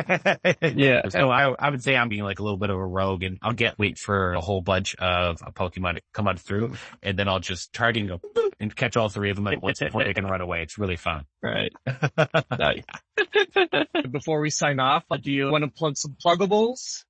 yeah. 0.61 1.07
So 1.09 1.29
I, 1.29 1.53
I 1.57 1.69
would 1.69 1.81
say 1.83 1.95
I'm 1.95 2.09
being 2.09 2.23
like 2.23 2.39
a 2.39 2.43
little 2.43 2.57
bit 2.57 2.69
of 2.69 2.77
a 2.77 2.85
rogue 2.85 3.23
and 3.23 3.37
I'll 3.41 3.53
get 3.53 3.79
wait 3.79 3.97
for 3.97 4.33
a 4.33 4.41
whole 4.41 4.61
bunch 4.61 4.95
of 4.95 5.37
Pokemon 5.53 5.95
to 5.95 6.01
come 6.13 6.27
on 6.27 6.37
through 6.37 6.73
and 7.01 7.17
then 7.17 7.27
I'll 7.27 7.39
just 7.39 7.71
try 7.73 7.91
to 7.91 8.01
go 8.01 8.19
and 8.59 8.75
catch 8.75 8.97
all 8.97 9.09
three 9.09 9.29
of 9.29 9.37
them 9.37 9.47
at 9.47 9.61
once 9.61 9.79
before 9.79 10.03
they 10.03 10.13
can 10.13 10.25
run 10.25 10.41
away. 10.41 10.61
It's 10.61 10.77
really 10.77 10.97
fun. 10.97 11.25
Right. 11.41 12.85
Before 14.11 14.41
we 14.41 14.49
sign 14.49 14.79
off, 14.79 15.03
do 15.21 15.31
you 15.31 15.49
want 15.49 15.63
to 15.63 15.69
plug 15.69 15.97
some 15.97 16.15
pluggables? 16.23 17.05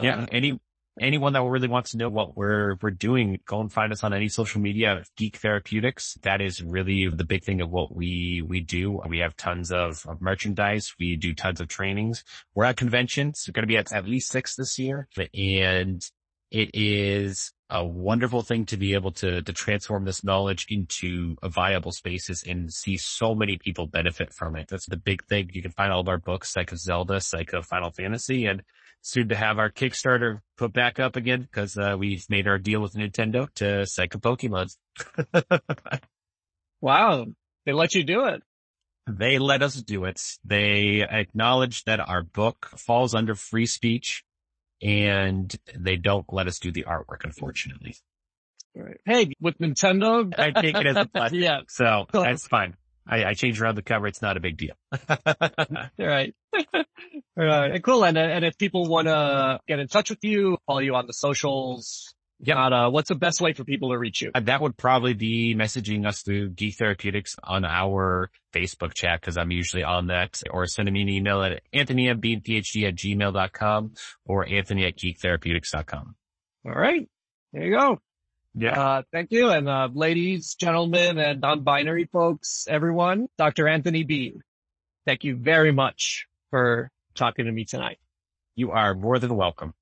Yeah. 0.00 0.20
Uh, 0.20 0.26
any, 0.30 0.60
anyone 1.00 1.32
that 1.32 1.42
really 1.42 1.68
wants 1.68 1.90
to 1.90 1.96
know 1.96 2.08
what 2.08 2.36
we're, 2.36 2.76
we're 2.80 2.90
doing, 2.90 3.40
go 3.46 3.60
and 3.60 3.72
find 3.72 3.92
us 3.92 4.04
on 4.04 4.12
any 4.12 4.28
social 4.28 4.60
media, 4.60 5.04
Geek 5.16 5.36
Therapeutics. 5.36 6.16
That 6.22 6.40
is 6.40 6.62
really 6.62 7.08
the 7.08 7.24
big 7.24 7.44
thing 7.44 7.60
of 7.60 7.70
what 7.70 7.94
we, 7.94 8.42
we 8.46 8.60
do. 8.60 9.00
We 9.08 9.18
have 9.18 9.36
tons 9.36 9.72
of, 9.72 10.04
of 10.06 10.20
merchandise. 10.20 10.94
We 10.98 11.16
do 11.16 11.34
tons 11.34 11.60
of 11.60 11.68
trainings. 11.68 12.24
We're 12.54 12.64
at 12.64 12.76
conventions. 12.76 13.44
We're 13.46 13.52
going 13.52 13.64
to 13.64 13.66
be 13.66 13.76
at 13.76 13.92
at 13.92 14.06
least 14.06 14.30
six 14.30 14.54
this 14.56 14.78
year 14.78 15.08
and 15.34 16.04
it 16.50 16.70
is 16.72 17.52
a 17.70 17.84
wonderful 17.84 18.42
thing 18.42 18.64
to 18.66 18.76
be 18.76 18.94
able 18.94 19.10
to, 19.10 19.42
to 19.42 19.52
transform 19.52 20.04
this 20.04 20.22
knowledge 20.22 20.66
into 20.70 21.36
viable 21.42 21.90
spaces 21.90 22.44
and 22.46 22.72
see 22.72 22.96
so 22.96 23.34
many 23.34 23.58
people 23.58 23.88
benefit 23.88 24.32
from 24.32 24.54
it. 24.54 24.68
That's 24.68 24.86
the 24.86 24.96
big 24.96 25.24
thing. 25.24 25.50
You 25.52 25.62
can 25.62 25.72
find 25.72 25.92
all 25.92 26.00
of 26.00 26.08
our 26.08 26.18
books, 26.18 26.52
Psycho 26.52 26.76
Zelda, 26.76 27.20
Psycho 27.20 27.62
Final 27.62 27.90
Fantasy, 27.90 28.46
and 28.46 28.62
soon 29.04 29.28
to 29.28 29.36
have 29.36 29.58
our 29.58 29.70
Kickstarter 29.70 30.40
put 30.56 30.72
back 30.72 30.98
up 30.98 31.14
again 31.14 31.42
because 31.42 31.76
uh, 31.76 31.94
we've 31.98 32.24
made 32.30 32.48
our 32.48 32.58
deal 32.58 32.80
with 32.80 32.94
Nintendo 32.94 33.52
to 33.56 33.86
Psycho 33.86 34.18
Pokemon. 34.18 34.74
wow. 36.80 37.26
They 37.66 37.72
let 37.72 37.94
you 37.94 38.02
do 38.02 38.24
it. 38.24 38.42
They 39.06 39.38
let 39.38 39.62
us 39.62 39.74
do 39.74 40.06
it. 40.06 40.22
They 40.42 41.02
acknowledge 41.02 41.84
that 41.84 42.00
our 42.00 42.22
book 42.22 42.70
falls 42.78 43.14
under 43.14 43.34
free 43.34 43.66
speech 43.66 44.24
and 44.80 45.54
they 45.76 45.96
don't 45.96 46.24
let 46.32 46.46
us 46.46 46.58
do 46.58 46.72
the 46.72 46.84
artwork, 46.84 47.24
unfortunately. 47.24 47.96
Right. 48.74 48.96
Hey, 49.04 49.34
with 49.38 49.58
Nintendo, 49.58 50.32
I 50.38 50.50
take 50.50 50.76
it 50.76 50.86
as 50.86 50.96
a 50.96 51.04
plus. 51.14 51.32
yeah. 51.32 51.60
So 51.68 52.06
that's 52.10 52.46
fine. 52.46 52.74
I, 53.06 53.24
I 53.24 53.34
changed 53.34 53.60
around 53.60 53.74
the 53.74 53.82
cover. 53.82 54.06
It's 54.06 54.22
not 54.22 54.38
a 54.38 54.40
big 54.40 54.56
deal. 54.56 54.74
All 54.90 55.88
right. 55.98 56.34
All 57.36 57.44
right. 57.44 57.82
Cool. 57.82 58.04
And, 58.04 58.16
and 58.16 58.44
if 58.44 58.56
people 58.56 58.86
want 58.86 59.08
to 59.08 59.58
get 59.66 59.80
in 59.80 59.88
touch 59.88 60.10
with 60.10 60.22
you, 60.22 60.56
follow 60.66 60.78
you 60.78 60.94
on 60.94 61.06
the 61.06 61.12
socials, 61.12 62.14
yeah. 62.38 62.66
uh, 62.66 62.90
what's 62.90 63.08
the 63.08 63.16
best 63.16 63.40
way 63.40 63.52
for 63.52 63.64
people 63.64 63.90
to 63.90 63.98
reach 63.98 64.22
you? 64.22 64.30
Uh, 64.34 64.40
That 64.40 64.60
would 64.60 64.76
probably 64.76 65.14
be 65.14 65.54
messaging 65.56 66.06
us 66.06 66.22
through 66.22 66.50
Geek 66.50 66.76
Therapeutics 66.76 67.34
on 67.42 67.64
our 67.64 68.30
Facebook 68.52 68.94
chat 68.94 69.20
because 69.20 69.36
I'm 69.36 69.50
usually 69.50 69.82
on 69.82 70.08
that 70.08 70.40
or 70.50 70.66
sending 70.66 70.94
me 70.94 71.02
an 71.02 71.08
email 71.08 71.42
at 71.42 71.62
anthonymbeanphd 71.74 72.86
at 72.86 72.94
gmail.com 72.94 73.94
or 74.26 74.46
anthony 74.48 74.84
at 74.84 74.96
geektherapeutics.com. 74.96 76.14
All 76.66 76.72
right. 76.72 77.08
There 77.52 77.64
you 77.64 77.76
go. 77.76 77.98
Yeah. 78.54 78.80
Uh, 78.80 79.02
thank 79.12 79.32
you. 79.32 79.48
And, 79.50 79.68
uh, 79.68 79.88
ladies, 79.92 80.54
gentlemen, 80.54 81.18
and 81.18 81.40
non-binary 81.40 82.04
folks, 82.12 82.66
everyone, 82.70 83.26
Dr. 83.36 83.66
Anthony 83.66 84.04
Bean, 84.04 84.40
thank 85.04 85.24
you 85.24 85.34
very 85.34 85.72
much 85.72 86.26
for 86.50 86.92
talking 87.14 87.46
to 87.46 87.52
me 87.52 87.64
tonight. 87.64 87.98
You 88.56 88.70
are 88.72 88.94
more 88.94 89.18
than 89.18 89.36
welcome. 89.36 89.74